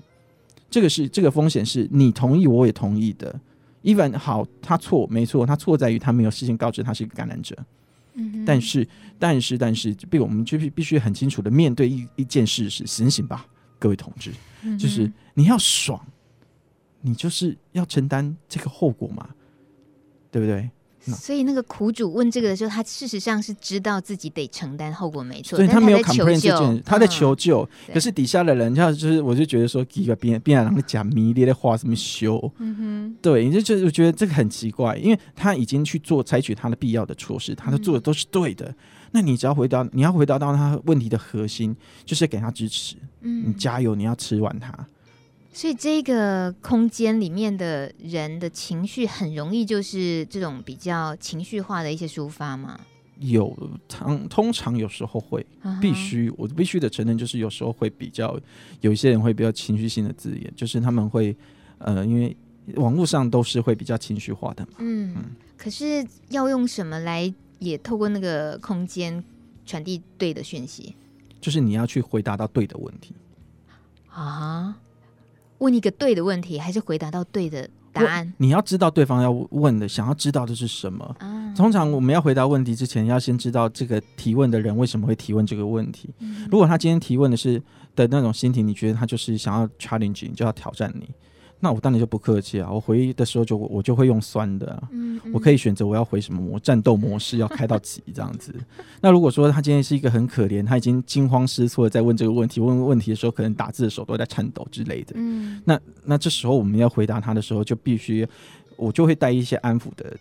[0.69, 3.39] 这个是这个风险是你同意，我也同意的。
[3.83, 7.57] even 好，他错没错，他错在于他没有事先告知他是一个感染者。
[8.13, 13.45] 嗯，但是但是但是，被我们就必必须很清楚的面对一一件事实，醒醒吧。
[13.81, 14.31] 各位同志，
[14.77, 15.99] 就是你要爽，
[17.01, 19.27] 你就是要承担这个后果嘛，
[20.29, 20.69] 对不对？
[21.17, 25.55] 所以那个苦主问这个的时候，他事实上是知道自己得承担后果，没错。
[25.55, 27.67] 所以他没有 complain 这件，他在求救。
[27.91, 32.39] 可是底下的人，他就是，我就觉得说，一个边边上讲迷离的话，什么修？
[32.59, 38.71] 嗯哼，对，你就就觉得这个很奇怪，因为他已经去做采取他的必要的措施，他的做的都是对的。
[39.11, 42.95] 那你只要回答，你要回答到他问题的核心，就是给他支持。
[43.21, 44.73] 嗯，你加油，你要吃完它。
[45.53, 52.79] 所以这个空间里面的人的情绪很容易就是这种比较情绪化的一些抒发嘛。
[53.19, 53.55] 有，
[53.89, 55.45] 常通常有时候会，
[55.81, 58.39] 必须我必须得承认，就是有时候会比较
[58.79, 61.35] 有一些人会比较情绪性的字眼，就是他们会
[61.79, 62.35] 呃，因为
[62.75, 64.71] 网络上都是会比较情绪化的嘛。
[64.79, 65.25] 嗯，嗯，
[65.57, 67.31] 可是要用什么来？
[67.61, 69.23] 也透过那个空间
[69.65, 70.95] 传递对的讯息，
[71.39, 73.13] 就是你要去回答到对的问题
[74.09, 74.75] 啊，
[75.59, 78.33] 问一个对的问题，还是回答到对的答案？
[78.37, 81.15] 你要知道对方要问的，想要知道的是什么。
[81.19, 86.09] 啊，通常我们要回答问题之前，要先知道这个提问的人为什么会提问这个问题。
[86.17, 87.61] 嗯，如果他今天提问的是
[87.95, 91.07] 的那种心情，你觉得他就是想要 challenge 你，就要挑战你。
[91.63, 92.71] 那我当然就不客气啊！
[92.71, 98.51] 我回的时候就我就会用酸的，啊嗯，嗯，我可以选择我要回什么模战斗模式，要开到几这样子。
[98.99, 105.13] 那如果说他今天是一个很可怜，他已经惊慌失措的在问这个问题，问问题的时候可能打字的手都在颤抖之类的。
[105.15, 108.27] 嗯，那那这时候我们要回答他的时候，就必须
[108.75, 110.17] 我就会带一些安抚的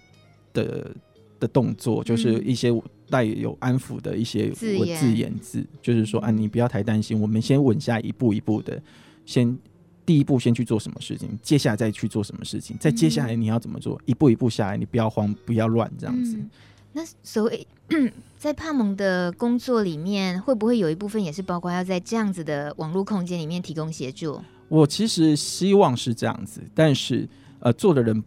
[0.52, 0.90] 的
[1.40, 2.70] 的动作，就是一些
[3.08, 4.76] 带有安抚的一些字
[5.16, 8.78] 眼字，就是说啊，你不要太担心，我们先稳下一步一步的
[9.24, 9.58] 先。
[10.10, 13.94] 第一步先去做什么事情，接下来再去做什么事情，再接下来你要怎么做？
[13.94, 16.36] 嗯、一步一步下来，你不要慌，不要乱，这样子。
[16.36, 16.50] 嗯、
[16.94, 17.64] 那所谓
[18.36, 24.40] 在帕蒙的工作里面，会不会有一部分也是包括要在这样子的网络空间里面提供协助？
[24.66, 27.28] 我其实希望是这样子，但是
[27.60, 28.20] 呃，做的人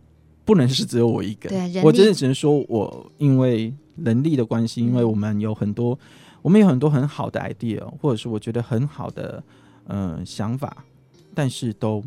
[0.45, 1.49] 不能是只有我一个。
[1.49, 5.99] 对，我真的只能说我因为能力的关系，因为我们有很多，
[6.41, 9.43] 我们有很多很好的 idea，或者是我觉得很好的
[9.87, 10.85] 嗯、呃、想法。
[11.33, 12.03] 但是都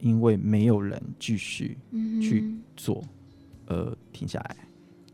[0.00, 1.76] 因为没有人继续
[2.20, 3.02] 去做，
[3.66, 4.56] 而、嗯、停下来。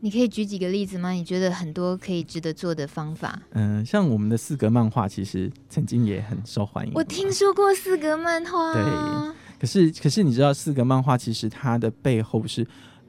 [0.01, 1.11] 你可以举几个例子吗？
[1.11, 3.41] 你觉得很多可以值得做的方法？
[3.51, 6.93] 嗯、呃，像我们的四格漫画，其实曾经也很受欢迎。
[6.95, 8.83] 我听说过四格漫画，对。
[9.59, 12.65] 可是，可是你知道，四格漫画其实它的背后是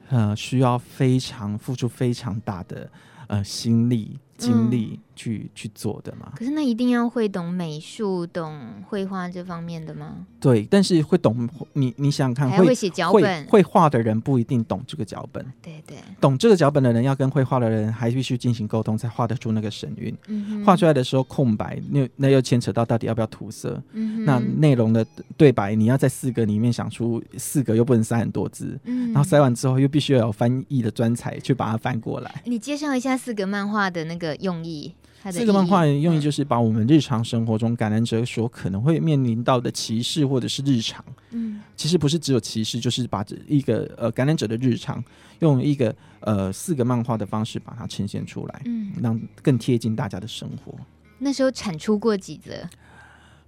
[0.09, 2.91] 呃需要非常付出非常大的
[3.27, 4.19] 呃心力。
[4.41, 6.33] 精力去、嗯、去做的嘛？
[6.35, 10.25] 可是那一定要会懂美术、懂绘画这方面的吗？
[10.39, 15.45] 对，但是会懂你，你想想看，还会写脚本，会画的人不一定懂这个脚本。
[15.61, 20.15] 对对，懂这个脚本的人要跟会画的人还必须进行沟通，才画得出那个神韵。
[20.27, 23.81] 嗯，画出来的时候空白，那那又牵扯到到底要不要涂色。
[23.93, 25.05] 嗯，那内容的
[25.37, 28.79] 对白，你要在四个里面想出四个，又不能塞很多字。
[28.85, 32.41] 嗯，然后塞完之后，又必须要有翻译的专才去把它翻过来。
[32.45, 34.30] 你介绍一下四个漫画的那个。
[34.37, 34.93] 用意，
[35.31, 45.03] 这个漫画用意就是把我们日常生活中感染者所可能会面临到的歧视或者是日常，嗯，其实不是只有歧视，就是把这一个呃感染者的日常
[45.39, 50.73] 用一个呃四个漫画的方式把它呈现出来，嗯，让更贴近大家的生活。
[51.19, 52.67] 那时候产出过几则？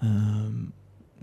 [0.02, 0.68] 嗯，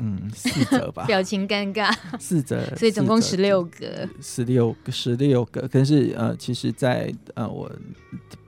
[0.03, 5.69] 嗯，四折吧，表情尴尬，四折， 所以总共十六个，十六个，十六个。
[5.69, 7.71] 可是呃，其实在，在呃我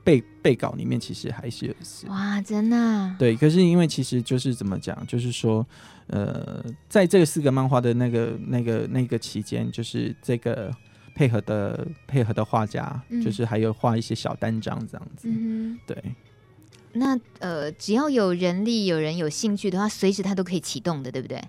[0.03, 2.07] 背背稿里面，其实还是有四。
[2.07, 3.15] 哇，真的、啊？
[3.19, 5.63] 对，可是因为其实就是怎么讲，就是说，
[6.07, 10.71] 呃，在这个四个漫画的那个那个那个期间，就是这个
[11.13, 15.95] 配合的配合的画家，嗯、就是还有画一些小单张这样子，嗯、对。
[16.93, 21.41] 那呃，只要有人力，有人有兴趣的话，随时它都可以启动的，对不对？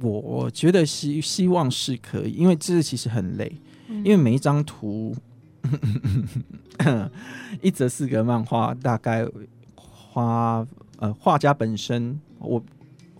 [0.00, 5.14] 我我觉得希希望是可以，因为这其实很累，嗯、因为每一张图，
[7.60, 9.26] 一则四格漫画，大概
[9.74, 10.66] 花
[10.98, 12.62] 呃画家本身我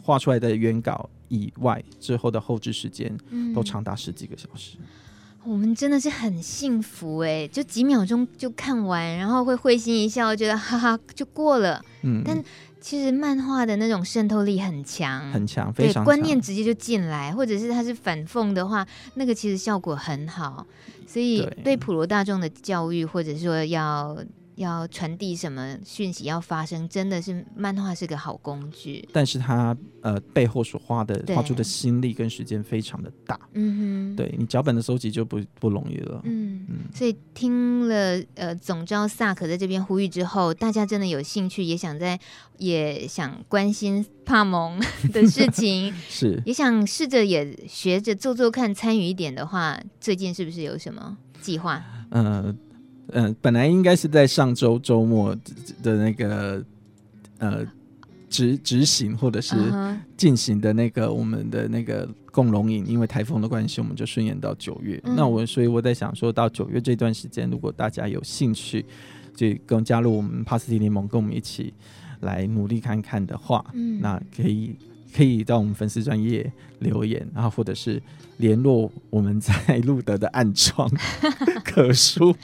[0.03, 3.15] 画出来的原稿以外，之后的后置时间
[3.55, 4.79] 都长达十几个小时。
[5.45, 11.83] 嗯我们真的是很幸福哎，就几秒钟就看完，然后会会心一笑，觉得哈哈就过了。
[12.03, 12.43] 嗯，但
[12.81, 20.67] 其实漫画的那种渗透力很强，很强，非常对，观念直接就进来，或者是它是反讽的话，那个其实效果很好。
[21.07, 24.17] 所以对普罗大众的教育，或者说要。
[24.61, 42.21] 要传递什么讯息要发生，真的是漫画是个好工具，但是它呃背后所花的花出的心力跟时间非常的大，嗯哼，对你脚本的收集就不不容易了，嗯嗯，所以听了呃总招萨克在这边呼吁之后，大家真的有兴趣，也想在
[42.59, 44.79] 也想关心帕蒙
[45.11, 46.43] 的事情， 是。
[46.45, 51.83] 也想试着也学着做做看，参与一点的话，最近是不是有什么计划？
[52.11, 52.55] 呃。
[53.13, 55.37] 嗯、呃，本来应该是在上周周末
[55.83, 56.65] 的那个
[57.39, 57.67] 呃
[58.29, 59.57] 执执行或者是
[60.17, 65.01] 进行的那个我们的那个共荣营，因为台风的关系，我们就顺延到九月。
[65.05, 68.85] 嗯、那我所以我在想说，到九月这段时间，如果大家有兴趣，
[69.35, 71.75] 就跟加入我们帕斯提联盟，跟我们一起
[72.21, 74.77] 来努力看看的话，嗯，那可以
[75.15, 78.03] 可以到我们粉丝专业留言，然后或者是。
[78.41, 79.53] 联络我们在
[79.85, 80.91] 路德的暗窗
[81.63, 82.35] 可叔，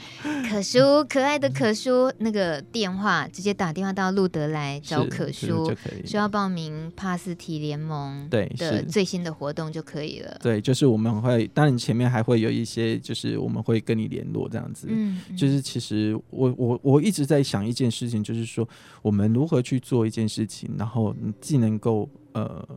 [0.47, 5.73] 可叔可爱的可叔，那个电话直接打电话到路德来找可叔，
[6.05, 10.37] 需要报名帕斯提联盟对的最新的活动就可以了。
[10.39, 14.85] 对，就是我们会，当然前面还会有一些，就是我们会跟你联络这样子。
[14.91, 18.69] 嗯，就是其实我我我一直在想一件事情，就是说
[19.01, 22.07] 我们如何去做一件事情，然后你既能够
[22.41, 22.67] 呃。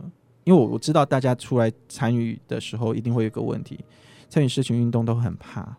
[0.43, 3.79] 因为我我知道大家出来参与的时候，一定会有一个问题，
[4.27, 5.77] 参与社群运动都很怕，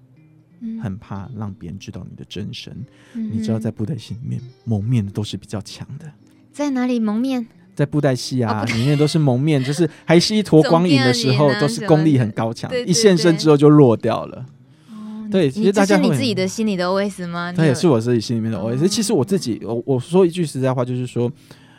[0.61, 2.73] 嗯、很怕让别人知道你的真身。
[3.15, 6.09] 嗯、你知道，在布袋戏里面蒙面的都是比较强的。
[6.53, 7.45] 在哪里蒙面？
[7.75, 14.47] 在布袋戏啊，哦、里面都是蒙面，就是还是一坨光影的时候，都是功力很高强，一现身之后就落掉了。
[14.91, 17.53] 哦、对，其实大家是你自己的心里的 OS 吗？
[17.57, 18.85] 那也是我自己心里面的 OS。
[18.85, 21.29] 哦、其实我自己，我我说一句实在话，就是说，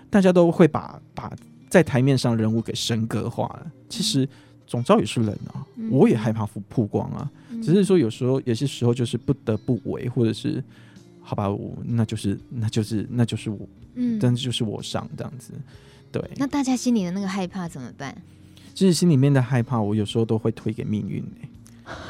[0.09, 1.31] 大家都会把把。
[1.73, 4.29] 在台面上人物给神格化了，其实
[4.67, 10.63] 总召也是人啊，嗯、我也害怕曝光啊，嗯、只是说有时候有些时候就是不得不为，或者是
[11.19, 15.51] 好吧，我那就是那就是那就是我，嗯，但是就是我上这样子，
[16.11, 16.21] 对。
[16.35, 18.15] 那大家心里的那个害怕怎么办？
[18.75, 21.49] 就是心里面的害怕，我有时候都会推给命运、欸、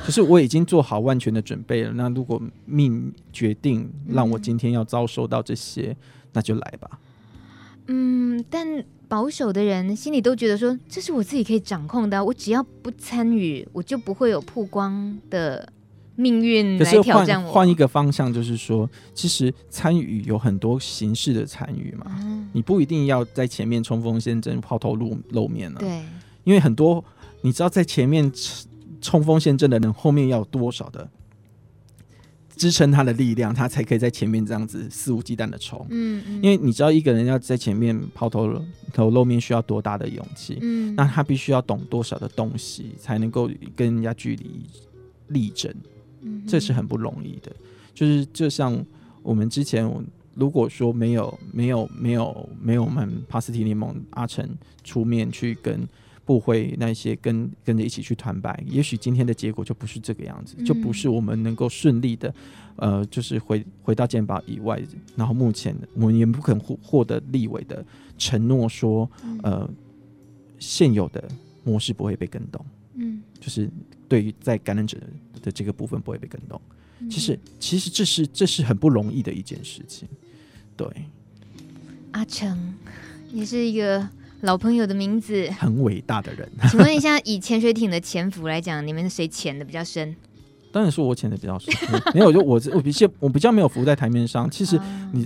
[0.06, 5.95] 就是我已经做好万全的准备了，那如果命决定让我今天要遭受到这些，嗯、
[6.34, 6.99] 那就来吧。
[7.88, 8.84] 嗯，但。
[9.06, 15.72] 保守的人心里都觉得说，这是我自己可以掌控的，我只要不参与，我就不会有曝光的
[16.15, 17.52] 命运来挑战我。
[17.52, 25.80] 换一个方向，就是说，其实参与有很多形式的参与嘛，嗯、你不一定要在前面冲锋陷阵、抛头露露面了。
[25.80, 26.02] 对，
[26.43, 27.04] 因为很多
[27.41, 28.32] 你知道，在前面
[29.00, 31.08] 冲锋陷阵的人，后面要有多少的。
[32.56, 35.86] 支撑他的力量，他才可以在前面这样子肆无忌惮的冲。
[35.89, 38.62] 嗯，嗯，因为你知道一个人要在前面抛头
[38.94, 40.58] 头露面需要多大的勇气？
[40.62, 44.62] 嗯，那他必须要懂多少的东西，才能够跟人家距离
[45.28, 45.74] 力争。
[46.22, 47.52] 嗯，这是很不容易的。
[47.94, 48.86] 就是就像
[49.22, 49.89] 我们之前，
[50.36, 54.48] 如果说没有没有没有没有我们帕斯提联盟阿成
[54.84, 55.88] 出面去跟。
[56.26, 62.34] 部会那些跟跟着一起去团拜，也许今天的结果就不是这个样子，嗯、就不是我们能够顺利的，
[62.78, 64.82] 呃，就是回回到健保以外，
[65.16, 67.86] 然后目前我们也不可能获获得立委的
[68.18, 69.10] 承诺说，
[69.42, 69.76] 呃，嗯、
[70.60, 71.28] 现有的
[71.64, 73.70] 模式不会被更动，嗯，就是
[74.08, 74.98] 对于在感染者
[75.42, 76.62] 的这个部分不会被更动，
[77.00, 80.08] 嗯、其实其实这是这是很不容易的一件事情，
[80.78, 80.88] 对，
[82.12, 82.74] 阿成
[83.34, 84.08] 也是一个。
[84.44, 86.50] 老朋友的名字，很伟大的人。
[86.70, 90.14] 请问一下，以潜水艇的潜伏来讲，你们谁潜的比较深？
[90.72, 91.74] 当然是我潜的比较深。
[92.14, 94.50] 没有，就我我比较我比较没有浮在台面上。
[94.52, 94.78] 其实
[95.14, 95.26] 你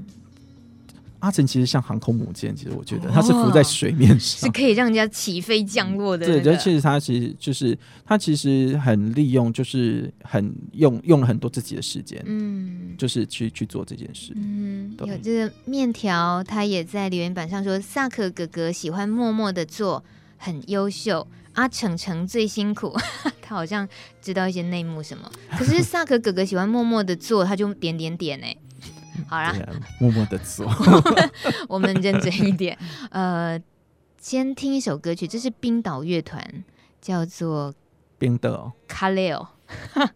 [1.19, 6.41] 阿成其实像航空母舰，其实我觉得它是浮在水面上，是可以让人家起飞降落的、那个。
[6.41, 14.33] 对，而且它其实就是它其实很利用，就是很用用了很多自己的时间，嗯，就是去去做这件事。
[14.35, 20.03] 嗯，有这个面条，他也在留言板上说，萨克哥哥喜欢默默的做，
[20.37, 21.27] 很优秀。
[21.53, 22.95] 阿成成最辛苦，
[23.41, 23.89] 他好像
[24.21, 25.27] 知道一些内幕什么。
[25.57, 28.55] 可是萨克哥哥喜欢默默的做，他就点点点哎。
[29.27, 30.65] 好啦，啊、默默的做，
[31.67, 32.77] 我们认真一点。
[33.09, 33.59] 呃，
[34.19, 36.63] 先听一首歌曲，这是冰岛乐团，
[37.01, 37.73] 叫做
[38.17, 39.47] 冰豆卡雷欧，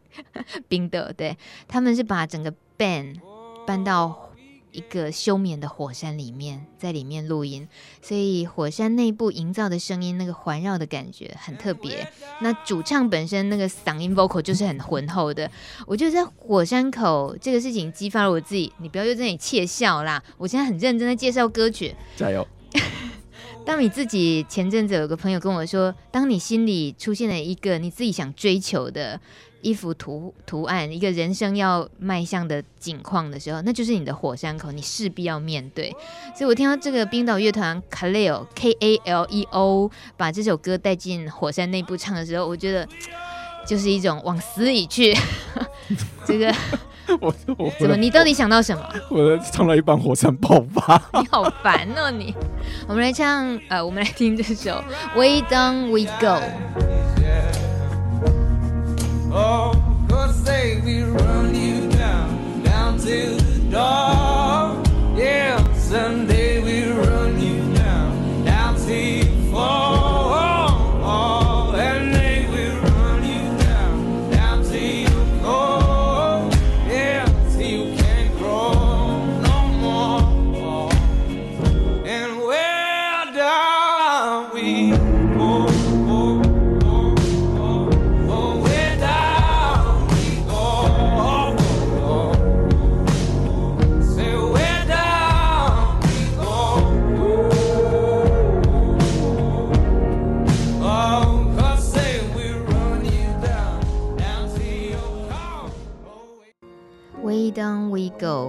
[0.68, 1.38] 冰岛，对，
[1.68, 3.20] 他们是把整个 band
[3.66, 4.31] 搬到。
[4.72, 7.68] 一个休眠的火山里面，在里面录音，
[8.02, 12.08] 所以火山内部营造的声音，那个环绕的感觉很特别。
[12.42, 15.50] 那主唱本身那个嗓音 vocal 就是很浑厚的。
[15.86, 20.24] 我觉得在火山口这个事情激发了我自己，你不要又在那里窃笑啦！
[20.38, 22.48] 我现在很认真的介绍歌曲，加油。
[23.66, 29.20] 当你自己前阵子有个朋友跟我说，当你心里出现了一个你自己想追求的。
[29.62, 35.90] 一幅图图案，一个人生要迈向的景况的时候，那就是你的火山口，你势必要面对。
[36.36, 42.88] 所以我听到这个冰岛乐团 Kaleo K A L E O 把这首歌带进火山内部唱的时候，我觉得
[43.66, 45.16] 就是一种往死里去。
[46.26, 46.54] 这个
[47.20, 47.96] 我我怎么？
[47.98, 48.84] 你到底想到什么？
[49.10, 52.34] 我唱到一半火山爆发， 你好烦哦你！
[52.88, 54.82] 我们来唱，呃，我们来听这首
[55.16, 57.11] Way Down We Go。
[59.34, 59.72] Oh,
[60.10, 64.84] God save run you down, down to the door.
[65.18, 66.31] Yeah, Sunday.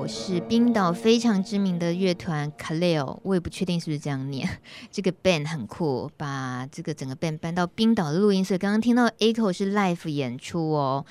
[0.07, 4.47] 是冰岛非常知名的乐团 Kaleo，我也不确定是不是这样念。
[4.91, 8.59] 这个 band 很酷，把这个整个 band 搬到冰岛的录音室。
[8.59, 11.07] 刚刚听到 Echo 是 live 演出哦。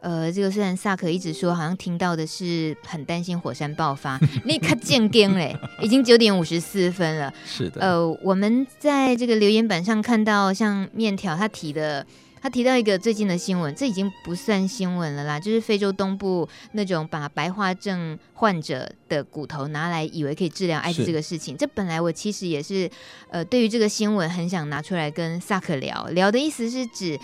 [0.00, 7.32] 呃，这个虽然萨克一直说好像听到的是很担心火山爆发， 你看见更嘞，已经九点五十四分了。
[7.44, 7.80] 是的。
[7.82, 12.06] 呃，我们在这个留言板上看到，像面条他提的。
[12.46, 21.56] 他提到一个最近的新闻，这已经不算新闻了啦，就是非洲东部那种把白化症患者的骨头拿来以为可以治疗艾滋这个事情。
[21.56, 22.88] 这本来我其实也是，
[23.30, 27.18] 呃，对于这个新闻很想拿出来跟萨克聊聊的意思是指，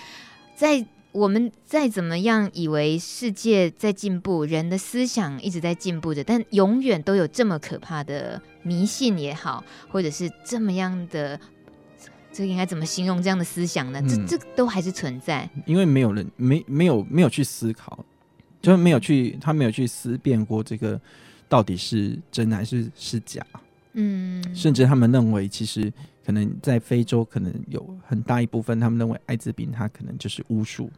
[0.57, 11.39] 在我们再怎么样以为世界在进步，人的思想一直在进步着，但永远都有这么可怕的迷信也好，或者是这么样的。
[12.33, 14.01] 这应该怎么形容这样的思想呢？
[14.01, 18.03] 嗯、这这都还是存在，因为没有人没没有没有去思考，
[18.63, 20.99] 就是没有去他没有去思辨过这个
[21.49, 23.45] 到底是真还是是假。
[23.93, 25.93] 嗯，甚至他们认为，其实
[26.25, 30.91] 可能在非洲，可能有很大一部分，他们认为艾滋病它可能就是巫术。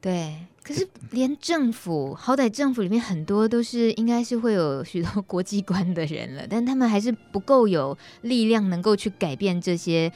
[0.00, 10.12] 对，可是连政府，好歹政府里面很多都是应该是会有许多 国际观的人了，但他们还是不够有力量能够去改变这些。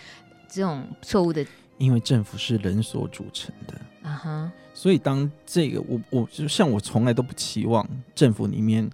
[0.49, 1.44] 这种错误的，
[1.76, 4.78] 因为政府是人所组成的啊哈，uh.
[4.78, 8.88] 所以当这个我我就像我从来都不期望政府里面，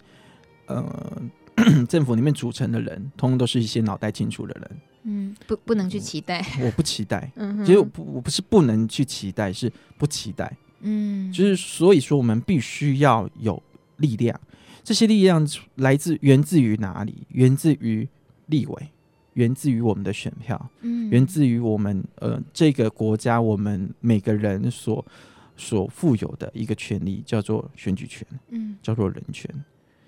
[0.66, 1.22] 呃，
[1.88, 4.80] 政府里面组成的人，通通都是一些脑袋清楚的人。
[5.04, 7.30] 嗯，不不能去期待，我，我不期待。
[7.36, 10.50] 嗯哼，其实我不我不是不能去期待，是不期待。
[10.80, 13.62] 嗯，就是所以说我们必须要有
[13.98, 14.40] 力量，
[14.82, 15.46] 这些力量
[15.76, 17.26] 来自源自于哪里？
[17.28, 18.08] 源自于
[18.46, 18.88] 立委。
[19.34, 25.04] 源自于我们的选票，嗯，源自于我们呃这个国家，我们每个人所
[25.56, 29.48] 所富有的一个权利，叫做选举权，嗯，叫做人权。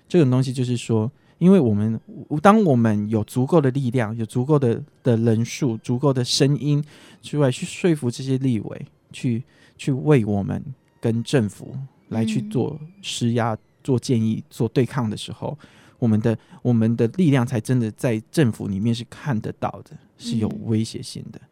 [0.07, 1.99] 这种东西就是说，因为我们
[2.41, 6.83] 当我们有足够的力量，有足够的的人数，足够的声音
[7.21, 9.43] 之外去说服这些立委，去
[9.77, 10.63] 去为我们
[11.01, 11.75] 跟政府
[12.09, 15.57] 来去做施压、嗯、做建议、做对抗的时候。
[15.99, 21.49] 我们的我们的力量才真的在政府里面是看得到的，是有威胁性的，嗯、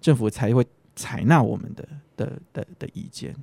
[0.00, 3.34] 政府才会采纳我们的的的的意见。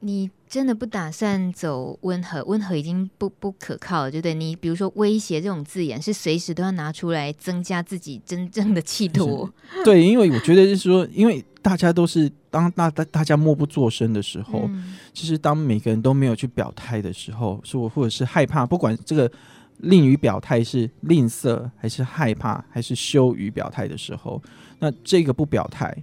[0.00, 2.44] 你真的不打算走温和？
[2.44, 4.34] 温和已经不不可靠了，对不对？
[4.34, 9.48] 你比如说威胁这种字眼，是随时都要拿出来增加自己真正的企图。
[9.84, 19.32] 对，因为我觉得就是说，因为大家都是当大大大家默不作声的时候，嗯、其实当每个人都没有去表态的时候，是我或者是害怕，不管这个
[19.78, 24.42] 吝于表态是吝啬，还是害怕，还是羞于表态的时候，
[24.78, 25.96] 那这个不表态。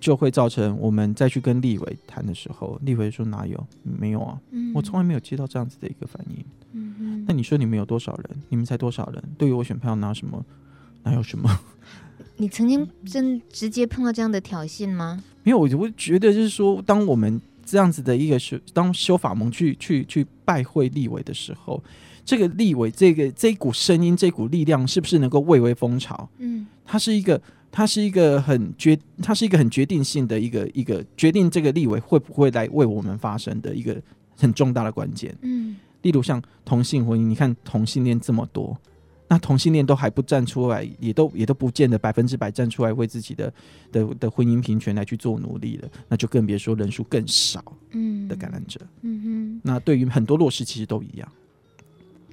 [0.00, 3.66] 就会造成我们再去跟立委谈的时候，立委说哪有？
[3.82, 6.42] 没有啊，嗯、我从来没有接到这样子的一个反应。
[6.72, 8.42] 嗯哼，那你说你们有多少人？
[8.48, 9.22] 你们才多少人？
[9.36, 10.42] 对于我选票拿什么？
[11.04, 11.54] 哪有什么？
[12.38, 15.22] 你曾经真直接碰到这样的挑衅吗？
[15.42, 21.84] 没有，我我觉得就是说，当我们这样子的一个修，当修法盟去去去拜会立委的时候，
[22.30, 26.28] 这个立委这个这一股声音，这股力量，是不是能够蔚为风潮？
[26.38, 27.40] 嗯，它是一个。
[27.72, 33.96] 它是一个很决，它是一个很决定性的一个一个决定这个立委会不会来为我们发声的一个
[34.36, 35.32] 很重大的关键。
[35.42, 38.76] 嗯，例如像同性婚姻，你看同性恋这么多，
[39.28, 43.54] 那同性恋都还不站出来，也都也都不见得百分之百站出来为自己的
[43.92, 47.62] 的的婚姻平权来去做努力了，那就更别说人数更少
[47.92, 48.80] 嗯的感染者。
[49.02, 51.32] 嗯哼，那对于很多弱势其实都一样。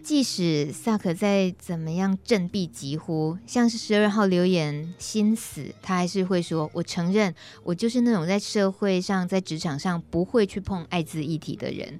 [0.08, 12.00] 即使萨可再怎么样振臂疾呼，像是十二号留言心死，他还是会说：“我承认，我就是那种在社会上、在职场上不会去碰艾滋议题的人。”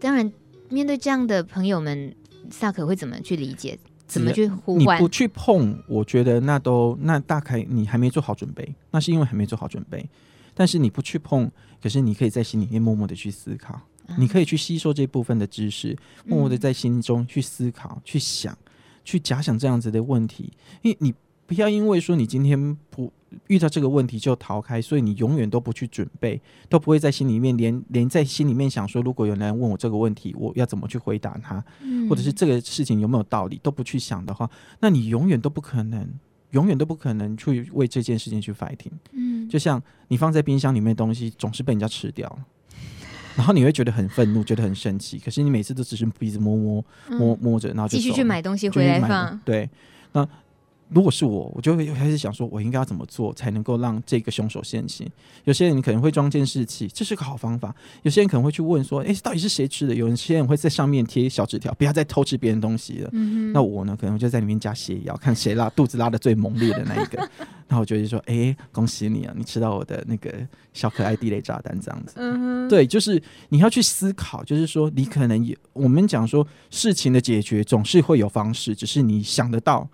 [0.00, 0.32] 当然，
[0.70, 2.14] 面对这样的朋友们，
[2.50, 3.78] 萨可会怎么去理解？
[4.06, 4.96] 怎么去呼唤？
[4.96, 10.08] 你不去碰，我觉得那都那大概你还没做好准备，那是因为还没做好准备。
[10.54, 11.50] 但是你不去碰，
[11.82, 13.78] 可是你可以在心里面默默的去思考。
[14.18, 15.96] 你可以去吸收这部分的知识，
[16.26, 18.56] 默默的在心中去思考、嗯、去想、
[19.04, 20.52] 去假想这样子的问题。
[20.82, 21.14] 因为你
[21.46, 23.12] 不要因为说你今天不
[23.48, 34.48] 遇到这个问题就逃开，所以你永远都不去准备，都不会在心里面连连在心里面想说，如果有人问我这个问题，我要怎么去回答他，嗯、或者是这个事情有没有道理，都不去想的话，
[34.80, 36.08] 那你永远都不可能，
[36.50, 38.92] 永远都不可能去为这件事情去 fighting。
[39.12, 42.38] 嗯，就像你放在冰箱里面的东西总是被人家吃掉。
[43.36, 45.18] 然后你会觉得很愤怒，觉得很生气。
[45.18, 49.40] 可是你每次都只是鼻子摸摸摸摸着，然后就继续去买东西回来放。
[49.44, 49.68] 对，
[50.12, 50.28] 那。
[50.94, 55.10] 如果是我，我就会开始想说，我应该要怎么做才能够让这个凶手现形？
[55.42, 57.74] 有些人可能会装监视器，这是个好方法。
[58.02, 59.94] 有些人可能会去问说，诶，到底是谁吃的？
[59.94, 63.10] 有些人会在上面贴小纸条，不要再偷吃别人东西了。
[63.12, 67.18] 嗯、那我呢，可能就在里面加泻药，看谁拉 肚子拉的最猛烈的那一个。
[67.66, 70.32] 然后我就会说，诶，恭喜你啊，你吃到我的那个
[70.72, 72.14] 小可爱地雷炸弹，这样子。
[72.18, 79.88] 嗯、对，就是你要去思考，就是说你可能也，我们讲说事情的解决总是会有方式，只是你想得到。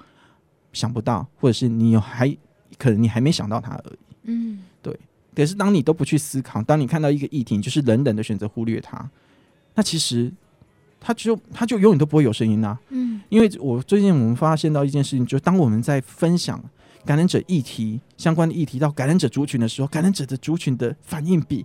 [0.73, 2.29] 想不到，或者是你有还
[2.79, 3.99] 可能你还没想到它而已。
[4.25, 4.99] 嗯，对。
[5.35, 9.11] 可是当你都不去思考，当你看到一个议题，就是冷冷的选择忽略它，
[9.75, 10.31] 那其实
[11.01, 12.79] 它就它就永远都不会有声音啊。
[12.91, 16.63] 嗯，因为我最近我们发现到一件事情，就是当我们在分享
[17.05, 21.65] 感染者议题相关的议题到感染者族群的时候，感染者的族群的反应比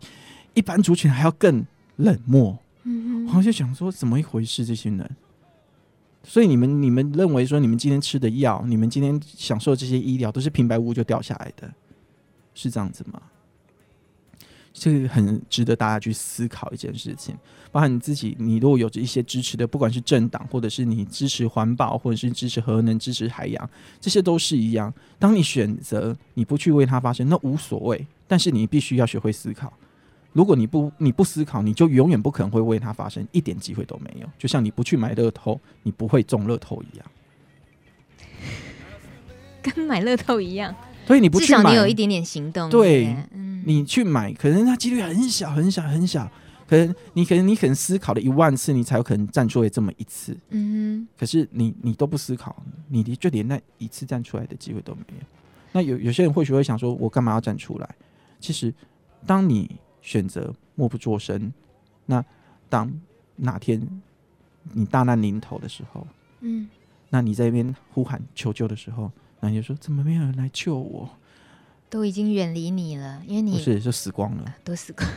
[0.54, 1.66] 一般族群还要更
[1.98, 2.58] 冷漠。
[2.84, 4.64] 嗯哼，我就想说怎么一回事？
[4.64, 5.16] 这些人。
[6.36, 11.74] 所以你们你们认为说你们今天吃的药，你们今天享受这些医疗都是平白无故就掉下来的，
[12.54, 13.22] 是这样子吗？
[14.74, 17.34] 这个很值得大家去思考一件事情。
[17.72, 23.70] 包含你自己，你如果有着一些支持的，不管是政党，或者是你支持环保，或者是支持核能、支持海洋，
[24.02, 24.94] 这些都是一样。
[25.18, 28.06] 当你选择你不去为它发声，那无所谓。
[28.28, 29.72] 但是你必须要学会思考。
[30.36, 34.28] 如果你不你不思考，你就永远不可能会为它发生，一点机会都没有。
[34.38, 37.08] 就像你不去买乐透，你不会中乐透一样，
[39.62, 40.76] 跟买乐透一样。
[41.08, 42.70] 所以你不去买，至少你有一点点行动。
[42.70, 46.30] 对，嗯、你去买，可能它几率很小很小很小，
[46.68, 50.38] 可能你可能你可能思考了一万次，你才有可能站出来这么一次。
[50.50, 55.26] 嗯哼，可是你你都不思考，你就连那一次站出来的机会都没有。
[55.72, 57.96] 那有有些人或许会想说，我干嘛要站出来？
[58.42, 58.74] 其实，
[59.26, 61.52] 当你选择默不作声。
[62.06, 62.24] 那
[62.70, 62.94] 当
[63.38, 63.82] 哪天
[64.74, 66.06] 你大难临头的时候，
[66.42, 66.70] 嗯，
[67.10, 71.10] 那你在那边呼喊求救的时候，那你就说怎么没有人来救我？
[71.90, 75.10] 都已经远离你了，因为你不是就死光了，都死光。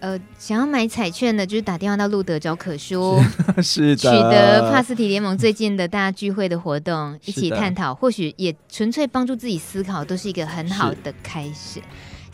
[0.00, 3.16] 呃，想要买彩券的，就是打电话到路德找可叔，
[3.62, 11.80] 是的，取得帕斯提联盟最近的大家聚会的活动，一起探讨，或许也纯粹帮助自己思考，都是一个很好的开始。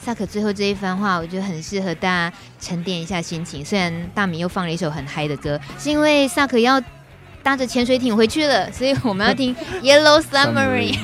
[0.08, 3.62] 萨可最后这一番话，我觉得很适合大家沉淀一下心情。
[3.62, 6.82] 虽然大米又放了一首很嗨的歌，是因为萨可要
[7.42, 9.54] 搭着潜水艇回去了，所以我们要听
[9.84, 10.96] Yellow Submarine。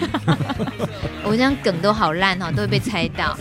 [1.23, 3.37] 我这样梗都好烂哦，都会被猜到。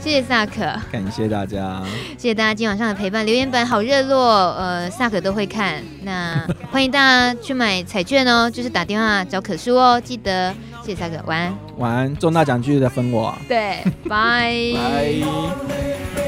[0.00, 1.80] 谢谢萨克，感谢大家，
[2.18, 3.24] 谢谢大家今晚上的陪伴。
[3.24, 5.80] 留言板好热络，呃，萨克都会看。
[6.02, 10.52] 那欢迎大家去买彩券哦，就是打电话找可叔哦，记得。
[10.86, 11.58] 谢谢沙哥，晚安。
[11.78, 13.36] 晚安，中大奖继续再分我。
[13.48, 14.54] 对，拜
[16.14, 16.25] 拜。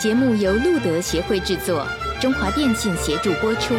[0.00, 1.86] 节目由路德协会制作，
[2.18, 3.74] 中华电信协助播出。